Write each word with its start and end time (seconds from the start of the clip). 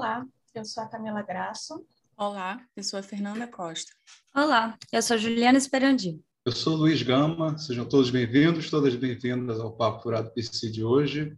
Olá, 0.00 0.26
eu 0.54 0.64
sou 0.64 0.82
a 0.82 0.86
Camila 0.86 1.20
Graço. 1.20 1.86
Olá, 2.16 2.58
eu 2.74 2.82
sou 2.82 2.98
a 2.98 3.02
Fernanda 3.02 3.46
Costa. 3.46 3.92
Olá, 4.34 4.74
eu 4.90 5.02
sou 5.02 5.14
a 5.14 5.18
Juliana 5.18 5.58
Esperandi. 5.58 6.18
Eu 6.42 6.52
sou 6.52 6.74
Luiz 6.74 7.02
Gama, 7.02 7.58
sejam 7.58 7.86
todos 7.86 8.08
bem-vindos, 8.08 8.70
todas 8.70 8.96
bem-vindas 8.96 9.60
ao 9.60 9.76
Papo 9.76 10.02
Furado 10.02 10.32
PC 10.32 10.70
de 10.70 10.82
hoje. 10.82 11.36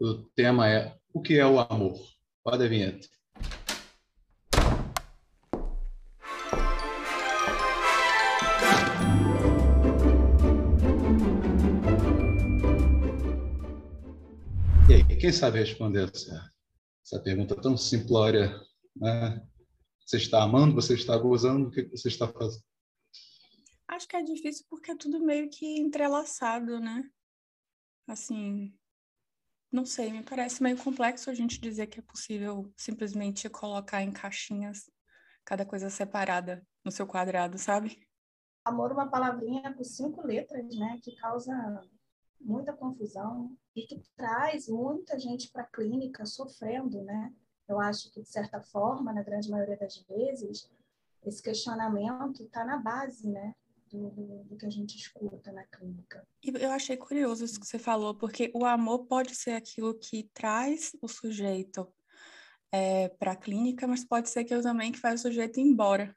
O 0.00 0.14
tema 0.34 0.68
é 0.68 0.96
O 1.14 1.22
que 1.22 1.38
é 1.38 1.46
o 1.46 1.60
amor? 1.60 1.96
Roda 2.44 2.64
a 2.64 2.68
vinheta. 2.68 3.06
E 14.88 14.94
aí, 14.94 15.04
quem 15.20 15.30
sabe 15.30 15.60
responder 15.60 16.10
essa, 16.12 16.51
essa 17.04 17.20
pergunta 17.22 17.60
tão 17.60 17.76
simplória? 17.76 18.60
Né? 18.96 19.46
Você 20.04 20.16
está 20.16 20.42
amando? 20.42 20.74
Você 20.74 20.94
está 20.94 21.16
gozando? 21.16 21.68
O 21.68 21.70
que 21.70 21.84
você 21.84 22.08
está 22.08 22.28
fazendo? 22.28 22.64
Acho 23.88 24.08
que 24.08 24.16
é 24.16 24.22
difícil 24.22 24.64
porque 24.70 24.90
é 24.92 24.96
tudo 24.96 25.20
meio 25.20 25.50
que 25.50 25.78
entrelaçado, 25.78 26.80
né? 26.80 27.08
Assim, 28.06 28.74
não 29.70 29.84
sei, 29.84 30.12
me 30.12 30.22
parece 30.22 30.62
meio 30.62 30.76
complexo 30.76 31.30
a 31.30 31.34
gente 31.34 31.60
dizer 31.60 31.86
que 31.86 31.98
é 31.98 32.02
possível 32.02 32.72
simplesmente 32.76 33.48
colocar 33.48 34.02
em 34.02 34.12
caixinhas 34.12 34.90
cada 35.44 35.64
coisa 35.66 35.90
separada 35.90 36.66
no 36.84 36.90
seu 36.90 37.06
quadrado, 37.06 37.58
sabe? 37.58 38.06
Amor, 38.64 38.90
é 38.90 38.94
uma 38.94 39.10
palavrinha 39.10 39.74
com 39.74 39.82
cinco 39.82 40.26
letras, 40.26 40.76
né? 40.76 40.98
Que 41.02 41.16
causa 41.16 41.52
muita 42.44 42.72
confusão 42.72 43.56
e 43.74 43.82
que 43.82 44.02
traz 44.16 44.68
muita 44.68 45.18
gente 45.18 45.50
para 45.50 45.62
a 45.62 45.66
clínica 45.66 46.26
sofrendo, 46.26 47.02
né? 47.02 47.32
Eu 47.68 47.80
acho 47.80 48.12
que, 48.12 48.20
de 48.20 48.28
certa 48.28 48.60
forma, 48.60 49.12
na 49.12 49.22
grande 49.22 49.50
maioria 49.50 49.76
das 49.76 49.96
vezes, 50.08 50.70
esse 51.24 51.42
questionamento 51.42 52.42
está 52.42 52.64
na 52.64 52.76
base, 52.76 53.28
né? 53.28 53.54
Do, 53.90 54.08
do, 54.44 54.56
que 54.56 54.64
a 54.64 54.70
gente 54.70 54.96
escuta 54.96 55.52
na 55.52 55.64
clínica. 55.64 56.26
E 56.42 56.48
eu 56.48 56.70
achei 56.70 56.96
curioso 56.96 57.44
isso 57.44 57.60
que 57.60 57.66
você 57.66 57.78
falou, 57.78 58.14
porque 58.14 58.50
o 58.54 58.64
amor 58.64 59.04
pode 59.04 59.34
ser 59.34 59.50
aquilo 59.50 59.98
que 59.98 60.30
traz 60.32 60.92
o 61.02 61.06
sujeito 61.06 61.86
é, 62.72 63.10
para 63.10 63.32
a 63.32 63.36
clínica, 63.36 63.86
mas 63.86 64.02
pode 64.02 64.30
ser 64.30 64.40
aquilo 64.40 64.62
também 64.62 64.92
que 64.92 64.98
faz 64.98 65.20
o 65.20 65.22
sujeito 65.24 65.60
ir 65.60 65.64
embora 65.64 66.16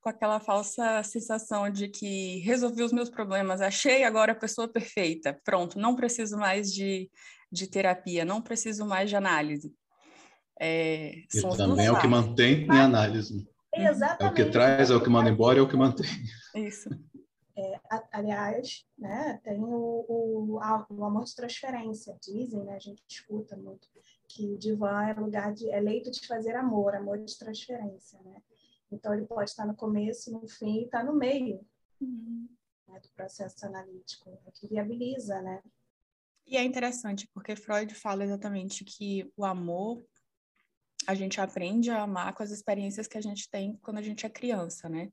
com 0.00 0.08
aquela 0.08 0.40
falsa 0.40 1.02
sensação 1.02 1.68
de 1.70 1.88
que 1.88 2.38
resolvi 2.40 2.82
os 2.82 2.92
meus 2.92 3.10
problemas, 3.10 3.60
achei 3.60 4.02
agora 4.02 4.32
a 4.32 4.36
pessoa 4.36 4.66
perfeita, 4.66 5.38
pronto, 5.44 5.78
não 5.78 5.94
preciso 5.94 6.36
mais 6.38 6.72
de, 6.72 7.10
de 7.52 7.66
terapia, 7.66 8.24
não 8.24 8.40
preciso 8.40 8.86
mais 8.86 9.10
de 9.10 9.16
análise. 9.16 9.72
É, 10.58 11.12
e 11.34 11.56
também 11.56 11.86
é 11.86 11.92
o 11.92 11.98
que 11.98 12.06
mantém 12.06 12.64
em 12.64 12.78
análise. 12.78 13.48
Exatamente. 13.74 14.22
É 14.22 14.28
o 14.28 14.34
que 14.34 14.52
traz, 14.52 14.90
é 14.90 14.94
o 14.94 15.02
que 15.02 15.08
manda 15.08 15.30
embora, 15.30 15.58
é 15.58 15.62
o 15.62 15.68
que 15.68 15.76
mantém. 15.76 16.10
Isso. 16.54 16.90
É, 17.56 17.80
aliás, 18.12 18.86
né, 18.98 19.38
tem 19.44 19.62
o, 19.62 20.04
o, 20.08 20.60
o, 20.90 21.04
amor 21.04 21.24
de 21.24 21.34
transferência. 21.34 22.16
Dizem, 22.22 22.64
né, 22.64 22.74
a 22.74 22.78
gente 22.78 23.02
escuta 23.08 23.56
muito, 23.56 23.86
que 24.28 24.46
o 24.46 24.58
divã 24.58 25.04
é 25.04 25.12
lugar 25.12 25.52
de, 25.52 25.68
é 25.70 25.80
leito 25.80 26.10
de 26.10 26.26
fazer 26.26 26.56
amor, 26.56 26.94
amor 26.94 27.18
de 27.18 27.38
transferência. 27.38 28.18
Né? 28.24 28.36
Então, 28.90 29.14
ele 29.14 29.26
pode 29.26 29.50
estar 29.50 29.66
no 29.66 29.74
começo, 29.74 30.32
no 30.32 30.46
fim 30.48 30.80
e 30.80 30.84
estar 30.84 31.04
no 31.04 31.14
meio 31.14 31.64
uhum. 32.00 32.48
né, 32.88 33.00
do 33.00 33.08
processo 33.10 33.64
analítico, 33.66 34.38
é 34.46 34.50
que 34.50 34.66
viabiliza, 34.66 35.40
né? 35.42 35.62
E 36.46 36.56
é 36.56 36.64
interessante, 36.64 37.28
porque 37.32 37.54
Freud 37.54 37.94
fala 37.94 38.24
exatamente 38.24 38.84
que 38.84 39.32
o 39.36 39.44
amor, 39.44 40.04
a 41.06 41.14
gente 41.14 41.40
aprende 41.40 41.90
a 41.90 42.02
amar 42.02 42.34
com 42.34 42.42
as 42.42 42.50
experiências 42.50 43.06
que 43.06 43.16
a 43.16 43.20
gente 43.20 43.48
tem 43.48 43.78
quando 43.82 43.98
a 43.98 44.02
gente 44.02 44.26
é 44.26 44.28
criança, 44.28 44.88
né? 44.88 45.12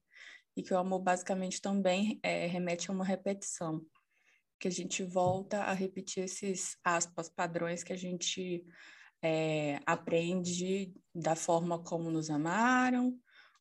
E 0.56 0.64
que 0.64 0.74
o 0.74 0.78
amor 0.78 1.00
basicamente 1.00 1.62
também 1.62 2.20
é, 2.24 2.48
remete 2.48 2.90
a 2.90 2.94
uma 2.94 3.06
repetição, 3.06 3.86
que 4.60 4.68
a 4.68 4.72
gente 4.72 5.04
volta 5.04 5.62
a 5.62 5.74
repetir 5.74 6.24
esses, 6.24 6.76
aspas, 6.84 7.30
padrões 7.30 7.84
que 7.84 7.94
a 7.94 7.98
gente 7.98 8.66
é, 9.22 9.80
aprende 9.86 10.92
da 11.14 11.36
forma 11.36 11.84
como 11.84 12.10
nos 12.10 12.32
amaram, 12.32 13.16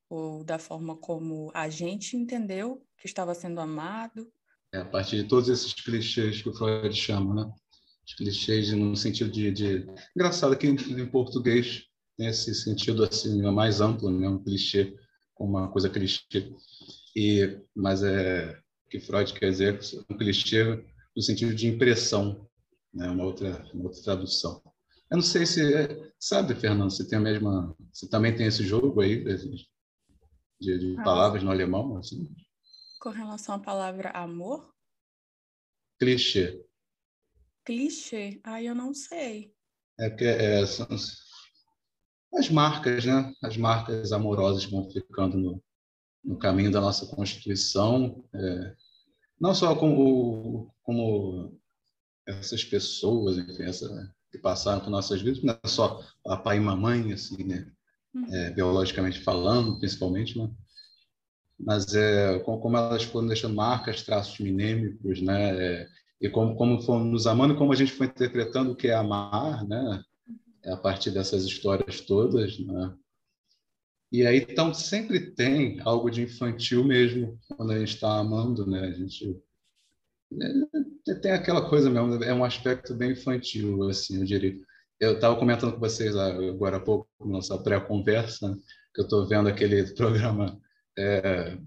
ou 0.09 0.44
da 0.44 0.59
forma 0.59 0.97
como 0.97 1.50
a 1.55 1.69
gente 1.69 2.17
entendeu 2.17 2.83
que 2.99 3.06
estava 3.06 3.34
sendo 3.34 3.61
amado. 3.61 4.31
É, 4.72 4.78
a 4.78 4.84
partir 4.84 5.22
de 5.22 5.28
todos 5.28 5.49
esses 5.49 5.72
clichês 5.72 6.43
que 6.43 6.49
o 6.49 6.55
Freud 6.55 6.94
chama, 6.94 7.34
né? 7.34 7.53
Os 8.06 8.15
clichês 8.15 8.71
no 8.72 8.97
sentido 8.97 9.31
de, 9.31 9.50
de... 9.50 9.87
engraçado 10.15 10.56
que 10.56 10.67
em, 10.67 10.75
em, 10.75 11.06
português 11.06 11.84
tem 12.17 12.28
esse 12.28 12.55
sentido 12.55 13.05
assim 13.05 13.43
mais 13.50 13.81
amplo, 13.81 14.11
né? 14.11 14.28
Um 14.28 14.43
clichê 14.43 14.94
como 15.34 15.59
uma 15.59 15.71
coisa 15.71 15.91
clichê. 15.91 16.53
E 17.15 17.59
mas 17.75 18.03
é 18.03 18.59
que 18.88 19.00
Freud 19.00 19.33
quer 19.33 19.50
dizer 19.50 19.81
um 20.09 20.17
clichê 20.17 20.84
no 21.17 21.23
sentido 21.23 21.55
de 21.55 21.67
impressão, 21.67 22.49
né? 22.94 23.11
Uma 23.11 23.25
outra 23.25 23.69
uma 23.75 23.84
outra 23.84 24.03
tradução. 24.03 24.62
Eu 25.11 25.17
não 25.17 25.23
sei 25.23 25.47
se 25.47 25.62
sabe, 26.19 26.55
Fernando, 26.55 26.91
se 26.91 27.09
tem 27.09 27.19
a 27.19 27.23
mesma, 27.23 27.77
se 27.93 28.09
também 28.09 28.34
tem 28.34 28.47
esse 28.47 28.65
jogo 28.65 29.00
aí 29.00 29.25
de, 30.61 30.78
de 30.78 31.00
ah. 31.00 31.03
palavras 31.03 31.43
no 31.43 31.50
alemão, 31.50 31.97
assim? 31.97 32.28
Com 33.00 33.11
relação 33.11 33.56
à 33.56 33.59
palavra 33.59 34.11
amor? 34.11 34.75
Clichê. 35.99 36.65
Clichê? 37.65 38.41
Ah, 38.44 38.62
eu 38.62 38.75
não 38.75 38.94
sei. 38.94 39.55
É 39.99 40.09
porque 40.09 40.25
é, 40.25 40.65
são 40.67 40.87
as 42.34 42.50
marcas, 42.50 43.05
né? 43.05 43.33
As 43.43 43.56
marcas 43.56 44.12
amorosas 44.12 44.65
vão 44.65 44.91
ficando 44.91 45.39
no, 45.39 45.62
no 46.22 46.39
caminho 46.39 46.71
da 46.71 46.81
nossa 46.81 47.06
Constituição, 47.06 48.25
é, 48.34 48.77
não 49.41 49.55
só 49.55 49.75
como, 49.75 50.75
como 50.83 51.59
essas 52.27 52.65
pessoas, 52.65 53.38
enfim, 53.38 53.62
essa, 53.62 54.15
que 54.31 54.38
passaram 54.38 54.81
por 54.81 54.91
nossas 54.91 55.23
vidas, 55.23 55.43
não 55.43 55.59
é 55.62 55.69
só 55.69 56.03
papai 56.25 56.56
e 56.56 56.61
mamãe, 56.61 57.12
assim, 57.12 57.44
né? 57.44 57.73
É, 58.31 58.50
biologicamente 58.50 59.21
falando, 59.21 59.78
principalmente, 59.78 60.38
né? 60.38 60.50
mas 61.59 61.94
é, 61.94 62.38
como 62.41 62.77
elas 62.77 63.04
foram 63.04 63.28
deixando 63.28 63.54
marcas, 63.54 64.03
traços 64.03 64.38
minêmicos, 64.38 65.22
né? 65.22 65.56
É, 65.56 65.88
e 66.21 66.28
como, 66.28 66.55
como 66.56 66.81
fomos 66.82 67.10
nos 67.10 67.26
amando, 67.26 67.56
como 67.56 67.72
a 67.72 67.76
gente 67.76 67.93
foi 67.93 68.06
interpretando 68.06 68.72
o 68.72 68.76
que 68.76 68.88
é 68.88 68.94
amar, 68.94 69.66
né? 69.66 70.03
É 70.65 70.72
a 70.72 70.76
partir 70.76 71.10
dessas 71.10 71.44
histórias 71.44 72.00
todas, 72.00 72.59
né? 72.59 72.94
E 74.12 74.25
aí, 74.26 74.47
então, 74.49 74.72
sempre 74.72 75.32
tem 75.32 75.81
algo 75.81 76.10
de 76.10 76.22
infantil 76.22 76.84
mesmo 76.84 77.38
quando 77.49 77.72
a 77.72 77.78
gente 77.78 77.94
está 77.94 78.19
amando, 78.19 78.66
né? 78.66 78.81
A 78.81 78.93
gente 78.93 79.37
é, 81.09 81.15
tem 81.15 81.32
aquela 81.32 81.69
coisa 81.69 81.91
mesmo, 81.91 82.22
é 82.22 82.34
um 82.34 82.44
aspecto 82.44 82.94
bem 82.94 83.12
infantil, 83.12 83.82
assim, 83.84 84.19
eu 84.19 84.25
diria 84.25 84.59
eu 85.01 85.15
estava 85.15 85.37
comentando 85.37 85.73
com 85.73 85.81
vocês 85.81 86.17
agora 86.17 86.79
há 86.79 86.81
pouco, 86.81 87.09
nossa 87.21 87.59
pré-conversa, 87.59 88.49
né, 88.49 88.57
que 88.95 89.01
eu 89.01 89.05
estou 89.05 89.27
vendo 89.27 89.49
aquele 89.49 89.84
programa, 89.95 90.59
é, 90.99 91.59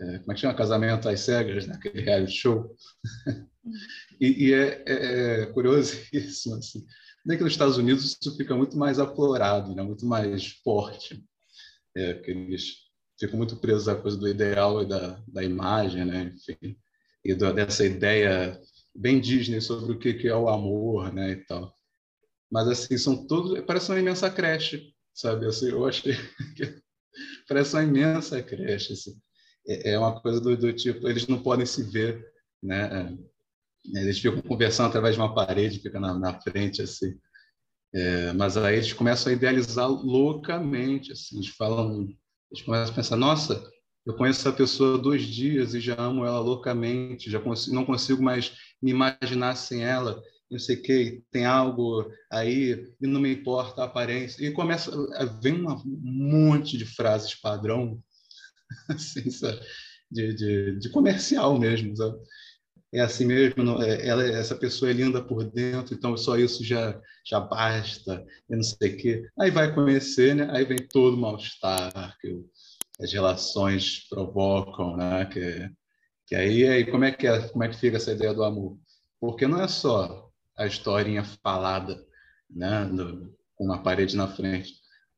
é, 0.00 0.18
como 0.18 0.32
é 0.32 0.34
que 0.34 0.40
chama? 0.40 0.54
Casamento 0.54 1.08
às 1.08 1.20
Cegas, 1.20 1.66
né? 1.66 1.74
aquele 1.74 2.02
reality 2.02 2.32
show. 2.32 2.74
e, 4.20 4.48
e 4.48 4.52
é, 4.52 4.82
é, 4.86 5.42
é, 5.42 5.46
curioso 5.46 5.96
isso. 6.12 6.52
Assim. 6.54 6.84
Nem 7.24 7.38
que 7.38 7.44
nos 7.44 7.52
Estados 7.52 7.78
Unidos 7.78 8.18
isso 8.20 8.36
fica 8.36 8.56
muito 8.56 8.76
mais 8.76 8.98
aflorado, 8.98 9.74
né? 9.74 9.82
muito 9.82 10.04
mais 10.04 10.48
forte. 10.64 11.24
É, 11.96 12.20
eles 12.24 12.82
ficam 13.18 13.36
muito 13.36 13.56
presos 13.56 13.88
à 13.88 13.94
coisa 13.94 14.16
do 14.16 14.28
ideal 14.28 14.82
e 14.82 14.88
da, 14.88 15.22
da 15.28 15.44
imagem, 15.44 16.04
né? 16.04 16.32
Enfim, 16.34 16.76
e 17.24 17.34
do, 17.34 17.52
dessa 17.52 17.84
ideia 17.84 18.60
bem 18.94 19.20
Disney 19.20 19.60
sobre 19.60 19.92
o 19.92 19.98
que, 19.98 20.14
que 20.14 20.26
é 20.28 20.34
o 20.34 20.48
amor 20.48 21.12
né? 21.12 21.32
e 21.32 21.36
tal. 21.36 21.72
Mas, 22.52 22.68
assim, 22.68 22.98
são 22.98 23.26
todos... 23.26 23.58
Parece 23.62 23.90
uma 23.90 23.98
imensa 23.98 24.30
creche, 24.30 24.92
sabe? 25.14 25.46
Assim, 25.46 25.70
eu 25.70 25.86
achei 25.86 26.12
que 26.54 26.82
parece 27.48 27.74
uma 27.74 27.82
imensa 27.82 28.42
creche, 28.42 28.92
assim. 28.92 29.18
É, 29.66 29.92
é 29.92 29.98
uma 29.98 30.20
coisa 30.20 30.38
do, 30.38 30.54
do, 30.54 30.70
tipo, 30.74 31.08
eles 31.08 31.26
não 31.26 31.42
podem 31.42 31.64
se 31.64 31.82
ver, 31.82 32.22
né? 32.62 33.16
É, 33.94 34.02
eles 34.02 34.18
ficam 34.18 34.42
conversando 34.42 34.88
através 34.88 35.14
de 35.14 35.20
uma 35.22 35.34
parede, 35.34 35.80
fica 35.80 35.98
na, 35.98 36.12
na 36.18 36.38
frente, 36.38 36.82
assim. 36.82 37.18
É, 37.94 38.34
mas 38.34 38.58
aí 38.58 38.76
eles 38.76 38.92
começam 38.92 39.32
a 39.32 39.34
idealizar 39.34 39.88
loucamente, 39.88 41.10
assim. 41.10 41.36
Eles 41.36 41.48
falam... 41.48 42.06
Eles 42.50 42.62
começam 42.62 42.92
a 42.92 42.94
pensar, 42.94 43.16
nossa, 43.16 43.66
eu 44.04 44.14
conheço 44.14 44.40
essa 44.40 44.52
pessoa 44.52 44.98
há 44.98 45.00
dois 45.00 45.22
dias 45.22 45.72
e 45.72 45.80
já 45.80 45.98
amo 45.98 46.26
ela 46.26 46.40
loucamente, 46.40 47.30
já 47.30 47.40
consigo, 47.40 47.74
não 47.74 47.86
consigo 47.86 48.22
mais 48.22 48.52
me 48.82 48.90
imaginar 48.90 49.56
sem 49.56 49.82
ela 49.82 50.22
não 50.52 50.58
sei 50.58 50.76
o 50.76 50.82
que, 50.82 51.22
tem 51.30 51.44
algo 51.44 52.10
aí 52.30 52.86
e 53.00 53.06
não 53.06 53.20
me 53.20 53.32
importa 53.32 53.82
a 53.82 53.86
aparência. 53.86 54.44
E 54.44 54.52
começa 54.52 54.90
a 55.16 55.24
vir 55.24 55.54
um 55.54 55.80
monte 55.84 56.76
de 56.76 56.84
frases 56.84 57.34
padrão, 57.34 58.00
assim, 58.88 59.24
de, 60.10 60.34
de, 60.34 60.78
de, 60.78 60.88
comercial 60.90 61.58
mesmo, 61.58 61.96
sabe? 61.96 62.18
é 62.94 63.00
assim 63.00 63.24
mesmo, 63.24 63.62
não, 63.64 63.82
é, 63.82 64.06
ela, 64.06 64.22
essa 64.22 64.54
pessoa 64.54 64.90
é 64.90 64.94
linda 64.94 65.24
por 65.24 65.44
dentro, 65.44 65.94
então 65.94 66.14
só 66.14 66.36
isso 66.36 66.62
já, 66.62 67.00
já 67.26 67.40
basta, 67.40 68.22
e 68.50 68.54
não 68.54 68.62
sei 68.62 68.94
o 68.94 68.96
quê. 68.98 69.30
Aí 69.38 69.50
vai 69.50 69.74
conhecer, 69.74 70.34
né? 70.34 70.48
aí 70.50 70.64
vem 70.66 70.86
todo 70.86 71.14
o 71.14 71.20
mal-estar 71.20 72.16
que 72.20 72.38
as 73.00 73.10
relações 73.10 74.06
provocam, 74.10 74.96
né? 74.96 75.24
que, 75.24 75.70
que 76.26 76.34
aí, 76.34 76.68
aí 76.68 76.84
como, 76.90 77.04
é 77.04 77.12
que 77.12 77.26
é, 77.26 77.48
como 77.48 77.64
é 77.64 77.68
que 77.68 77.78
fica 77.78 77.96
essa 77.96 78.12
ideia 78.12 78.34
do 78.34 78.44
amor? 78.44 78.76
Porque 79.18 79.46
não 79.46 79.62
é 79.62 79.68
só 79.68 80.30
a 80.56 80.66
historinha 80.66 81.24
falada 81.24 81.98
né? 82.54 82.88
Com 83.56 83.64
uma 83.64 83.82
parede 83.82 84.16
na 84.16 84.28
frente. 84.28 84.74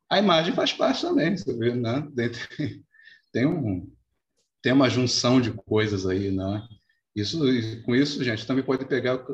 A 0.09 0.19
imagem 0.19 0.55
faz 0.55 0.73
parte 0.73 1.03
também, 1.03 1.37
você 1.37 1.57
vê, 1.57 1.75
né? 1.75 2.07
Tem, 2.15 2.31
tem, 3.33 3.47
um, 3.47 3.91
tem 4.63 4.73
uma 4.73 4.89
junção 4.89 5.41
de 5.41 5.51
coisas 5.51 6.07
aí, 6.07 6.31
né? 6.31 6.67
Isso, 7.15 7.39
com 7.85 7.95
isso, 7.95 8.25
gente, 8.25 8.47
também 8.47 8.65
pode 8.65 8.85
pegar 8.87 9.25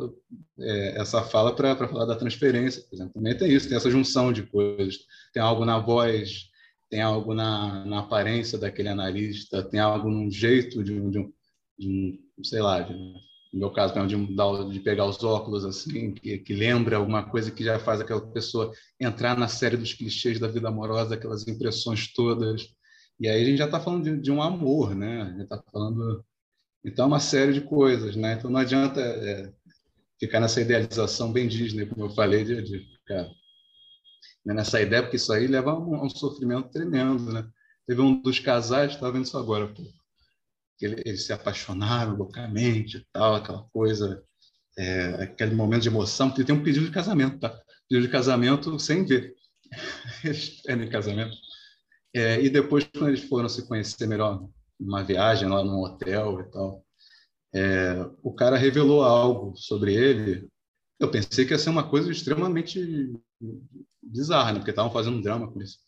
é, 0.58 1.00
essa 1.00 1.22
fala 1.22 1.54
para 1.56 1.88
falar 1.88 2.04
da 2.04 2.16
transferência, 2.16 2.82
por 2.82 2.94
exemplo. 2.94 3.14
Também 3.14 3.36
tem 3.36 3.50
isso, 3.50 3.68
tem 3.68 3.76
essa 3.76 3.90
junção 3.90 4.32
de 4.32 4.42
coisas. 4.42 4.98
Tem 5.32 5.42
algo 5.42 5.64
na 5.64 5.78
voz, 5.78 6.50
tem 6.90 7.00
algo 7.00 7.34
na, 7.34 7.84
na 7.86 8.00
aparência 8.00 8.58
daquele 8.58 8.88
analista, 8.88 9.62
tem 9.62 9.80
algo 9.80 10.10
num 10.10 10.30
jeito 10.30 10.84
de, 10.84 11.00
de, 11.00 11.32
de, 11.78 12.20
de 12.38 12.48
sei 12.48 12.60
lá, 12.60 12.82
de, 12.82 12.94
no 13.52 13.58
meu 13.58 13.70
caso, 13.70 13.94
de, 14.06 14.72
de 14.72 14.80
pegar 14.80 15.06
os 15.06 15.22
óculos 15.24 15.64
assim, 15.64 16.14
que, 16.14 16.38
que 16.38 16.54
lembra 16.54 16.96
alguma 16.96 17.28
coisa 17.28 17.50
que 17.50 17.64
já 17.64 17.78
faz 17.78 18.00
aquela 18.00 18.20
pessoa 18.20 18.72
entrar 18.98 19.36
na 19.36 19.48
série 19.48 19.76
dos 19.76 19.92
clichês 19.92 20.38
da 20.38 20.46
vida 20.46 20.68
amorosa, 20.68 21.14
aquelas 21.14 21.46
impressões 21.48 22.12
todas. 22.12 22.68
E 23.18 23.28
aí 23.28 23.42
a 23.42 23.44
gente 23.44 23.58
já 23.58 23.66
está 23.66 23.80
falando 23.80 24.04
de, 24.04 24.20
de, 24.20 24.30
um 24.30 24.40
amor, 24.40 24.94
né? 24.94 25.22
A 25.22 25.30
gente 25.30 25.42
está 25.42 25.62
falando 25.72 26.24
então, 26.84 27.06
uma 27.06 27.20
série 27.20 27.52
de 27.52 27.60
coisas, 27.60 28.16
né? 28.16 28.34
Então, 28.34 28.50
não 28.50 28.60
adianta 28.60 29.00
é, 29.00 29.52
ficar 30.18 30.40
nessa 30.40 30.60
idealização 30.60 31.32
bem 31.32 31.48
Disney, 31.48 31.86
como 31.86 32.04
eu 32.06 32.10
falei, 32.10 32.44
de, 32.44 32.62
de 32.62 32.78
ficar 32.78 33.28
né, 34.44 34.54
nessa 34.54 34.80
ideia, 34.80 35.02
porque 35.02 35.16
isso 35.16 35.32
aí 35.32 35.46
leva 35.46 35.72
a 35.72 35.78
um, 35.78 35.96
a 35.96 36.04
um, 36.04 36.10
sofrimento 36.10 36.70
tremendo, 36.70 37.32
né? 37.32 37.46
Teve 37.86 38.00
um 38.00 38.20
dos 38.22 38.38
casais, 38.38 38.92
estava 38.92 39.12
vendo 39.12 39.24
isso 39.24 39.36
agora, 39.36 39.68
pô, 39.68 39.82
que 40.80 40.86
ele, 40.86 41.02
eles 41.04 41.26
se 41.26 41.32
apaixonaram 41.32 42.16
loucamente 42.16 43.06
tal, 43.12 43.34
aquela 43.34 43.62
coisa, 43.64 44.24
é, 44.78 45.24
aquele 45.24 45.54
momento 45.54 45.82
de 45.82 45.88
emoção, 45.90 46.30
porque 46.30 46.42
tem 46.42 46.54
um 46.54 46.64
pedido 46.64 46.86
de 46.86 46.90
casamento, 46.90 47.38
tá? 47.38 47.50
Pedido 47.86 48.06
de 48.06 48.12
casamento 48.12 48.80
sem 48.80 49.04
ver. 49.04 49.34
eles 50.24 50.62
pedem 50.62 50.88
casamento. 50.88 51.36
É, 52.14 52.42
e 52.42 52.48
depois, 52.48 52.84
quando 52.84 53.08
eles 53.08 53.22
foram 53.24 53.48
se 53.48 53.68
conhecer 53.68 54.06
melhor 54.06 54.42
uma 54.80 55.04
viagem 55.04 55.46
lá 55.50 55.62
num 55.62 55.82
hotel 55.82 56.40
e 56.40 56.50
tal. 56.50 56.84
É, 57.54 58.10
o 58.22 58.32
cara 58.32 58.56
revelou 58.56 59.02
algo 59.02 59.54
sobre 59.56 59.94
ele. 59.94 60.48
Eu 60.98 61.10
pensei 61.10 61.44
que 61.44 61.52
ia 61.52 61.58
ser 61.58 61.68
uma 61.68 61.86
coisa 61.86 62.10
extremamente 62.10 63.12
bizarra, 64.02 64.52
né? 64.52 64.58
porque 64.58 64.70
estavam 64.70 64.90
fazendo 64.90 65.18
um 65.18 65.20
drama 65.20 65.52
com 65.52 65.60
isso. 65.60 65.78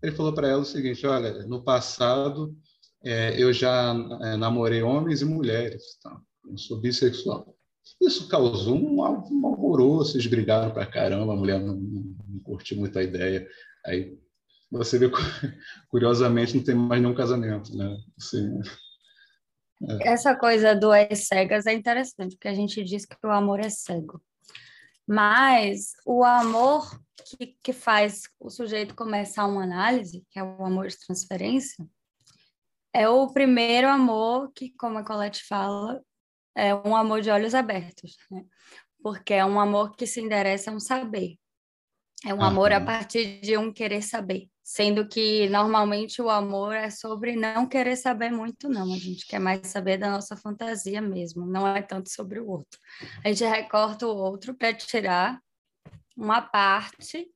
Ele 0.00 0.14
falou 0.14 0.32
para 0.32 0.48
ela 0.48 0.62
o 0.62 0.66
seguinte: 0.66 1.04
olha, 1.06 1.44
no 1.46 1.64
passado 1.64 2.56
é, 3.04 3.40
eu 3.40 3.52
já 3.52 3.94
é, 4.22 4.36
namorei 4.36 4.82
homens 4.82 5.22
e 5.22 5.24
mulheres, 5.24 5.98
tá? 6.02 6.20
eu 6.48 6.58
sou 6.58 6.80
bissexual. 6.80 7.54
Isso 8.00 8.28
causou 8.28 8.76
um, 8.76 9.00
um 9.00 9.46
alvoroço, 9.46 10.16
eles 10.16 10.26
brigaram 10.26 10.70
para 10.72 10.86
caramba, 10.86 11.32
a 11.32 11.36
mulher 11.36 11.60
não, 11.60 11.74
não, 11.74 12.40
curtiu 12.42 12.76
muito 12.78 12.98
a 12.98 13.02
ideia. 13.02 13.48
Aí 13.86 14.18
você 14.70 14.98
vê, 14.98 15.10
curiosamente, 15.88 16.56
não 16.56 16.64
tem 16.64 16.74
mais 16.74 17.00
nenhum 17.00 17.14
casamento, 17.14 17.74
né? 17.74 17.96
Assim, 18.18 18.60
é. 19.86 20.08
Essa 20.08 20.34
coisa 20.34 20.74
do 20.74 20.90
as 20.90 21.26
cegas 21.26 21.66
é 21.66 21.72
interessante, 21.72 22.34
porque 22.34 22.48
a 22.48 22.54
gente 22.54 22.82
diz 22.82 23.06
que 23.06 23.14
o 23.24 23.30
amor 23.30 23.60
é 23.60 23.70
cego. 23.70 24.20
Mas 25.06 25.92
o 26.04 26.24
amor 26.24 27.00
que, 27.24 27.56
que 27.62 27.72
faz 27.72 28.22
o 28.40 28.50
sujeito 28.50 28.94
começar 28.94 29.46
uma 29.46 29.62
análise, 29.62 30.24
que 30.30 30.38
é 30.38 30.42
o 30.42 30.64
amor 30.64 30.88
de 30.88 30.98
transferência, 30.98 31.86
é 32.98 33.08
o 33.08 33.28
primeiro 33.28 33.88
amor 33.88 34.50
que, 34.52 34.70
como 34.70 34.98
a 34.98 35.04
Colette 35.04 35.44
fala, 35.46 36.02
é 36.56 36.74
um 36.74 36.96
amor 36.96 37.20
de 37.20 37.30
olhos 37.30 37.54
abertos, 37.54 38.16
né? 38.28 38.44
Porque 39.00 39.34
é 39.34 39.44
um 39.44 39.60
amor 39.60 39.94
que 39.94 40.04
se 40.04 40.20
endereça 40.20 40.72
a 40.72 40.74
um 40.74 40.80
saber. 40.80 41.36
É 42.26 42.34
um 42.34 42.42
ah, 42.42 42.48
amor 42.48 42.72
a 42.72 42.80
partir 42.80 43.40
de 43.40 43.56
um 43.56 43.72
querer 43.72 44.02
saber. 44.02 44.48
Sendo 44.64 45.06
que 45.06 45.48
normalmente 45.48 46.20
o 46.20 46.28
amor 46.28 46.74
é 46.74 46.90
sobre 46.90 47.36
não 47.36 47.68
querer 47.68 47.94
saber 47.94 48.32
muito, 48.32 48.68
não. 48.68 48.92
A 48.92 48.98
gente 48.98 49.24
quer 49.28 49.38
mais 49.38 49.68
saber 49.68 49.98
da 49.98 50.10
nossa 50.10 50.36
fantasia 50.36 51.00
mesmo, 51.00 51.46
não 51.46 51.68
é 51.68 51.80
tanto 51.80 52.10
sobre 52.10 52.40
o 52.40 52.48
outro. 52.48 52.80
A 53.24 53.28
gente 53.28 53.44
recorta 53.44 54.08
o 54.08 54.16
outro 54.16 54.56
para 54.56 54.74
tirar 54.74 55.40
uma 56.16 56.42
parte, 56.42 57.30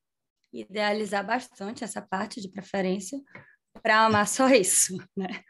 idealizar 0.53 1.25
bastante 1.25 1.85
essa 1.85 2.03
parte 2.03 2.41
de 2.41 2.49
preferência, 2.49 3.21
para 3.81 4.05
amar 4.05 4.27
só 4.27 4.49
isso, 4.49 4.99
né? 5.17 5.45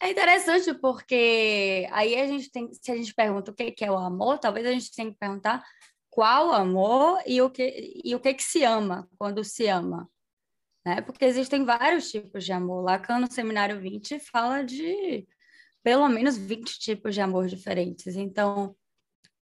É 0.00 0.10
interessante 0.10 0.74
porque 0.74 1.88
aí 1.90 2.20
a 2.20 2.26
gente 2.26 2.50
tem, 2.50 2.72
se 2.72 2.92
a 2.92 2.96
gente 2.96 3.14
pergunta 3.14 3.50
o 3.50 3.54
que 3.54 3.74
é 3.84 3.90
o 3.90 3.96
amor, 3.96 4.38
talvez 4.38 4.66
a 4.66 4.72
gente 4.72 4.94
tenha 4.94 5.10
que 5.10 5.18
perguntar 5.18 5.64
qual 6.10 6.52
amor 6.52 7.22
e 7.26 7.40
o 7.40 7.50
que 7.50 8.00
e 8.04 8.14
o 8.14 8.20
que 8.20 8.34
que 8.34 8.42
se 8.42 8.62
ama 8.62 9.08
quando 9.18 9.42
se 9.44 9.66
ama 9.66 10.08
né? 10.86 11.00
Porque 11.00 11.24
existem 11.24 11.64
vários 11.64 12.08
tipos 12.12 12.44
de 12.44 12.52
amor. 12.52 12.84
Lacan, 12.84 13.18
no 13.18 13.30
Seminário 13.30 13.80
20, 13.80 14.20
fala 14.20 14.62
de 14.62 15.26
pelo 15.82 16.08
menos 16.08 16.38
20 16.38 16.78
tipos 16.78 17.12
de 17.12 17.20
amor 17.20 17.48
diferentes. 17.48 18.14
Então, 18.14 18.76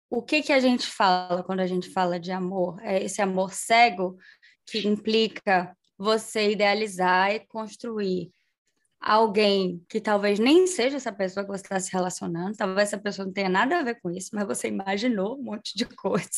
o 0.08 0.22
que, 0.22 0.42
que 0.42 0.52
a 0.54 0.58
gente 0.60 0.86
fala 0.86 1.42
quando 1.42 1.60
a 1.60 1.66
gente 1.66 1.90
fala 1.90 2.18
de 2.18 2.32
amor? 2.32 2.80
É 2.82 3.02
esse 3.02 3.20
amor 3.20 3.52
cego 3.52 4.16
que 4.64 4.88
implica 4.88 5.76
você 5.98 6.50
idealizar 6.50 7.30
e 7.34 7.40
construir 7.40 8.32
alguém 9.04 9.84
que 9.86 10.00
talvez 10.00 10.38
nem 10.38 10.66
seja 10.66 10.96
essa 10.96 11.12
pessoa 11.12 11.44
que 11.44 11.52
você 11.52 11.62
está 11.62 11.78
se 11.78 11.92
relacionando, 11.92 12.56
talvez 12.56 12.88
essa 12.88 12.98
pessoa 12.98 13.26
não 13.26 13.32
tenha 13.34 13.50
nada 13.50 13.78
a 13.78 13.82
ver 13.82 14.00
com 14.00 14.10
isso, 14.10 14.30
mas 14.32 14.46
você 14.46 14.68
imaginou 14.68 15.38
um 15.38 15.42
monte 15.42 15.76
de 15.76 15.84
coisa 15.94 16.30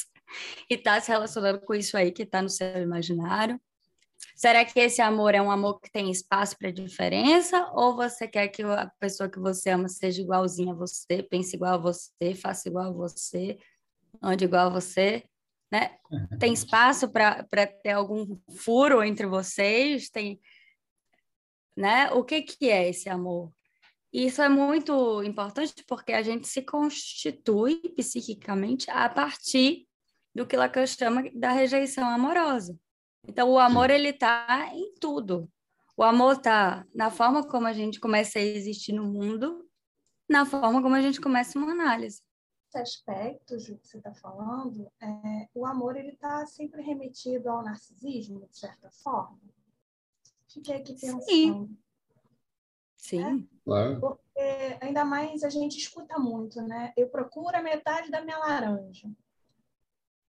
e 0.69 0.75
está 0.75 1.01
se 1.01 1.09
relacionando 1.09 1.61
com 1.61 1.75
isso 1.75 1.97
aí 1.97 2.11
que 2.11 2.25
está 2.25 2.43
no 2.43 2.49
seu 2.51 2.83
imaginário. 2.83 3.61
Será 4.35 4.65
que 4.65 4.81
esse 4.81 5.01
amor 5.01 5.35
é 5.35 5.41
um 5.41 5.51
amor 5.51 5.81
que 5.81 5.91
tem 5.91 6.11
espaço 6.11 6.59
para 6.59 6.73
diferença? 6.73 7.71
Ou 7.73 7.95
você 7.95 8.27
quer 8.27 8.49
que 8.49 8.63
a 8.63 8.91
pessoa 8.99 9.29
que 9.29 9.39
você 9.39 9.71
ama 9.71 9.89
seja 9.89 10.21
igualzinha 10.21 10.73
a 10.73 10.77
você, 10.77 11.23
pense 11.23 11.55
igual 11.55 11.75
a 11.75 11.79
você, 11.79 12.35
faça 12.35 12.69
igual 12.69 12.87
a 12.87 12.93
você, 12.93 13.57
ande 14.21 14.45
igual 14.45 14.67
a 14.67 14.71
você? 14.71 15.23
Né? 15.71 15.91
Tem 16.41 16.53
espaço 16.53 17.09
para 17.11 17.45
ter 17.83 17.91
algum 17.91 18.39
furo 18.59 19.03
entre 19.05 19.27
vocês? 19.27 20.09
Tem, 20.11 20.41
né? 21.77 22.11
O 22.13 22.25
que, 22.25 22.43
que 22.43 22.71
é 22.71 22.89
esse 22.89 23.09
amor? 23.09 23.53
Isso 24.13 24.41
é 24.41 24.49
muito 24.49 25.23
importante 25.23 25.85
porque 25.87 26.13
a 26.13 26.23
gente 26.23 26.49
se 26.49 26.63
constitui 26.63 27.77
psiquicamente 27.95 28.91
a 28.91 29.09
partir 29.09 29.87
do 30.35 30.47
que 30.47 30.57
Lacan 30.57 30.87
chama 30.87 31.31
da 31.35 31.51
rejeição 31.51 32.09
amorosa. 32.09 32.79
Então, 33.29 33.51
o 33.51 33.59
amor, 33.59 33.91
ele 33.91 34.11
está 34.11 34.71
em 34.73 34.95
tudo. 35.01 35.51
O 35.97 36.03
amor 36.03 36.37
está 36.37 36.87
na 36.95 37.11
forma 37.11 37.47
como 37.47 37.67
a 37.67 37.73
gente 37.73 37.99
começa 37.99 38.39
a 38.39 38.43
existir 38.43 38.93
no 38.93 39.05
mundo, 39.05 39.69
na 40.29 40.47
forma 40.47 40.81
como 40.83 40.95
a 40.95 41.01
gente 41.01 41.21
começa 41.21 41.59
uma 41.59 41.73
análise. 41.73 42.23
Aspectos 42.75 43.67
que 43.67 43.79
você 43.83 43.97
está 43.97 44.13
falando, 44.15 44.91
é, 45.01 45.49
o 45.55 45.65
amor 45.65 45.97
ele 45.97 46.11
está 46.11 46.45
sempre 46.47 46.83
remetido 46.83 47.49
ao 47.49 47.65
narcisismo, 47.65 48.47
de 48.51 48.59
certa 48.59 48.91
forma. 48.91 49.41
Fiquei 50.49 50.77
aqui 50.77 50.95
pensando. 50.95 51.23
Sim. 51.23 51.79
Sim. 52.97 53.23
É? 53.23 53.57
Claro. 53.65 54.01
Porque 54.01 54.79
ainda 54.81 55.05
mais 55.05 55.43
a 55.43 55.51
gente 55.51 55.79
escuta 55.79 56.19
muito, 56.19 56.61
né? 56.63 56.93
Eu 56.97 57.09
procuro 57.09 57.57
a 57.57 57.63
metade 57.63 58.11
da 58.11 58.23
minha 58.23 58.39
laranja 58.39 59.09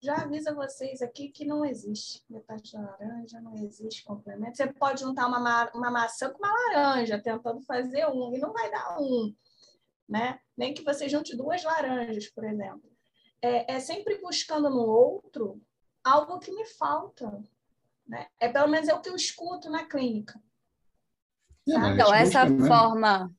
já 0.05 0.17
avisa 0.17 0.53
vocês 0.53 1.01
aqui 1.01 1.29
que 1.29 1.43
não 1.43 1.65
existe 1.65 2.23
metade 2.29 2.71
da 2.71 2.79
laranja, 2.79 3.41
não 3.41 3.55
existe 3.55 4.03
complemento. 4.03 4.55
Você 4.55 4.71
pode 4.71 5.01
juntar 5.01 5.27
uma, 5.27 5.39
ma 5.39 5.71
uma 5.73 5.89
maçã 5.89 6.29
com 6.29 6.37
uma 6.37 6.53
laranja, 6.53 7.19
tentando 7.19 7.59
fazer 7.61 8.07
um, 8.07 8.33
e 8.33 8.37
não 8.37 8.53
vai 8.53 8.69
dar 8.69 9.01
um. 9.01 9.33
Né? 10.07 10.39
Nem 10.55 10.75
que 10.75 10.83
você 10.83 11.09
junte 11.09 11.35
duas 11.35 11.63
laranjas, 11.63 12.29
por 12.29 12.43
exemplo. 12.43 12.83
É, 13.41 13.75
é 13.75 13.79
sempre 13.79 14.21
buscando 14.21 14.69
no 14.69 14.85
outro 14.85 15.59
algo 16.03 16.39
que 16.39 16.51
me 16.51 16.65
falta. 16.65 17.43
Né? 18.07 18.27
É 18.39 18.47
pelo 18.47 18.67
menos 18.67 18.87
é 18.87 18.93
o 18.93 19.01
que 19.01 19.09
eu 19.09 19.15
escuto 19.15 19.69
na 19.69 19.85
clínica. 19.85 20.39
É, 21.67 21.71
então, 21.71 22.13
essa 22.13 22.45
busca, 22.45 22.67
forma, 22.67 23.19
né? 23.25 23.29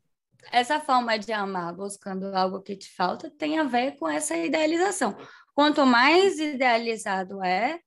essa 0.50 0.80
forma 0.80 1.16
de 1.16 1.32
amar 1.32 1.74
buscando 1.74 2.34
algo 2.34 2.60
que 2.60 2.76
te 2.76 2.92
falta 2.92 3.30
tem 3.30 3.58
a 3.58 3.64
ver 3.64 3.96
com 3.96 4.08
essa 4.08 4.36
idealização. 4.36 5.16
Quanto 5.54 5.86
mais 5.86 6.38
idealizado 6.38 7.42
é, 7.42 7.80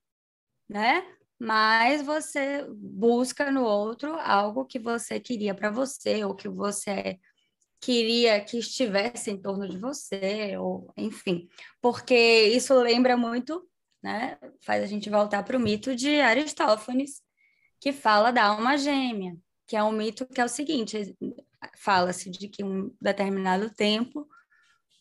né? 0.67 1.05
Mais 1.37 2.01
você 2.01 2.65
busca 2.69 3.51
no 3.51 3.63
outro 3.63 4.13
algo 4.19 4.65
que 4.65 4.79
você 4.79 5.19
queria 5.19 5.53
para 5.53 5.69
você, 5.69 6.23
ou 6.23 6.35
que 6.35 6.49
você 6.49 7.19
queria 7.79 8.43
que 8.43 8.57
estivesse 8.57 9.31
em 9.31 9.41
torno 9.41 9.67
de 9.67 9.77
você, 9.77 10.57
ou 10.57 10.91
enfim, 10.97 11.47
porque 11.81 12.15
isso 12.47 12.73
lembra 12.73 13.15
muito, 13.15 13.68
né? 14.01 14.37
Faz 14.61 14.83
a 14.83 14.87
gente 14.87 15.09
voltar 15.09 15.43
para 15.43 15.57
o 15.57 15.59
mito 15.59 15.95
de 15.95 16.21
Aristófanes, 16.21 17.21
que 17.79 17.91
fala 17.91 18.31
da 18.31 18.45
alma 18.45 18.77
gêmea, 18.77 19.37
que 19.67 19.75
é 19.75 19.83
um 19.83 19.91
mito 19.91 20.25
que 20.25 20.41
é 20.41 20.45
o 20.45 20.49
seguinte: 20.49 21.15
fala-se 21.77 22.29
de 22.29 22.47
que 22.47 22.63
um 22.63 22.93
determinado 23.01 23.73
tempo 23.73 24.27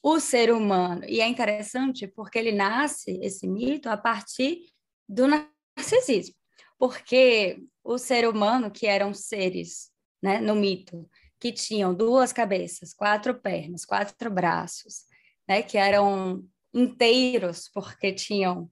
o 0.03 0.21
ser 0.21 0.53
humano, 0.53 1.05
e 1.07 1.21
é 1.21 1.27
interessante 1.27 2.07
porque 2.07 2.39
ele 2.39 2.53
nasce, 2.53 3.19
esse 3.21 3.47
mito, 3.49 3.89
a 3.89 3.97
partir 3.97 4.61
do 5.09 5.27
narcisismo, 5.27 6.35
porque 6.79 7.59
o 7.83 7.99
ser 7.99 8.27
humano, 8.29 8.71
que 8.71 8.87
eram 8.87 9.13
seres, 9.13 9.91
né, 10.23 10.41
no 10.41 10.55
mito, 10.55 11.09
que 11.41 11.53
tinham 11.53 11.95
duas 11.95 12.33
cabeças, 12.33 12.95
quatro 12.95 13.35
pernas, 13.41 13.85
quatro 13.85 14.31
braços, 14.31 15.05
né, 15.49 15.63
que 15.63 15.77
eram 15.77 16.45
inteiros, 16.73 17.69
porque 17.73 18.13
tinham 18.13 18.71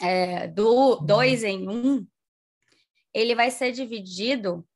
é, 0.00 0.48
do, 0.48 0.96
dois 0.96 1.44
em 1.44 1.68
um, 1.68 2.06
ele 3.12 3.34
vai 3.34 3.50
ser 3.50 3.72
dividido 3.72 4.66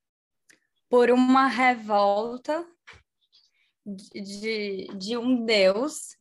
por 0.89 1.09
uma 1.09 1.47
revolta 1.47 2.65
de, 3.85 4.87
de 4.97 5.17
um 5.17 5.45
Deus 5.45 6.15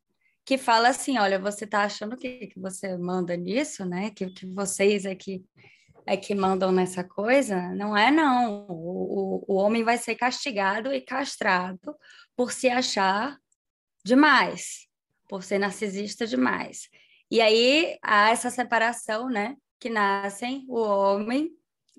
que 0.44 0.58
fala 0.58 0.88
assim, 0.88 1.18
olha, 1.18 1.38
você 1.38 1.64
está 1.64 1.84
achando 1.84 2.16
que, 2.16 2.48
que 2.48 2.60
você 2.60 2.96
manda 2.98 3.36
nisso, 3.36 3.84
né? 3.84 4.10
Que, 4.10 4.26
que 4.26 4.46
vocês 4.46 5.06
é 5.06 5.14
que, 5.14 5.42
é 6.06 6.16
que 6.16 6.34
mandam 6.34 6.70
nessa 6.70 7.02
coisa? 7.02 7.74
Não 7.74 7.96
é, 7.96 8.10
não. 8.10 8.66
O, 8.68 9.44
o, 9.48 9.54
o 9.54 9.54
homem 9.54 9.82
vai 9.82 9.96
ser 9.96 10.16
castigado 10.16 10.92
e 10.92 11.00
castrado 11.00 11.96
por 12.36 12.52
se 12.52 12.68
achar 12.68 13.38
demais, 14.04 14.86
por 15.28 15.42
ser 15.42 15.58
narcisista 15.58 16.26
demais. 16.26 16.90
E 17.34 17.40
aí 17.40 17.98
há 18.00 18.30
essa 18.30 18.48
separação, 18.48 19.28
né? 19.28 19.56
Que 19.80 19.90
nascem 19.90 20.64
o 20.68 20.78
homem 20.80 21.50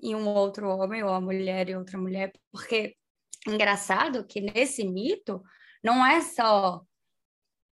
e 0.02 0.14
um 0.14 0.26
outro 0.26 0.66
homem, 0.66 1.02
ou 1.02 1.10
a 1.10 1.20
mulher 1.20 1.68
e 1.68 1.76
outra 1.76 1.98
mulher, 1.98 2.32
porque 2.50 2.96
engraçado 3.46 4.26
que 4.26 4.40
nesse 4.40 4.82
mito 4.82 5.42
não 5.84 6.04
é 6.06 6.22
só 6.22 6.80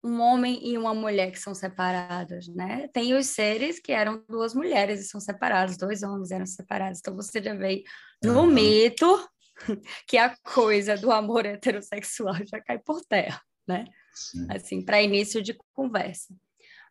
um 0.04 0.21
homem 0.21 0.61
e 0.62 0.76
uma 0.76 0.92
mulher 0.92 1.30
que 1.30 1.38
são 1.38 1.54
separados, 1.54 2.54
né? 2.54 2.87
Tem 2.88 3.14
os 3.14 3.28
seres 3.28 3.80
que 3.80 3.92
eram 3.92 4.23
duas 4.28 4.54
mulheres 4.54 5.00
e 5.00 5.09
são 5.09 5.18
separados, 5.18 5.78
dois 5.78 6.02
homens 6.02 6.33
eram 6.33 6.44
separados. 6.44 6.99
Então 6.99 7.16
você 7.16 7.42
já 7.42 7.54
vê 7.54 7.83
no 8.23 8.40
uhum. 8.40 8.47
mito 8.47 9.26
que 10.06 10.18
a 10.18 10.37
coisa 10.52 10.99
do 10.99 11.11
amor 11.11 11.47
heterossexual 11.47 12.35
já 12.47 12.61
cai 12.61 12.78
por 12.78 13.00
terra, 13.06 13.40
né? 13.66 13.87
Sim. 14.12 14.47
Assim, 14.50 14.85
para 14.85 15.00
início 15.00 15.40
de 15.40 15.56
conversa. 15.73 16.35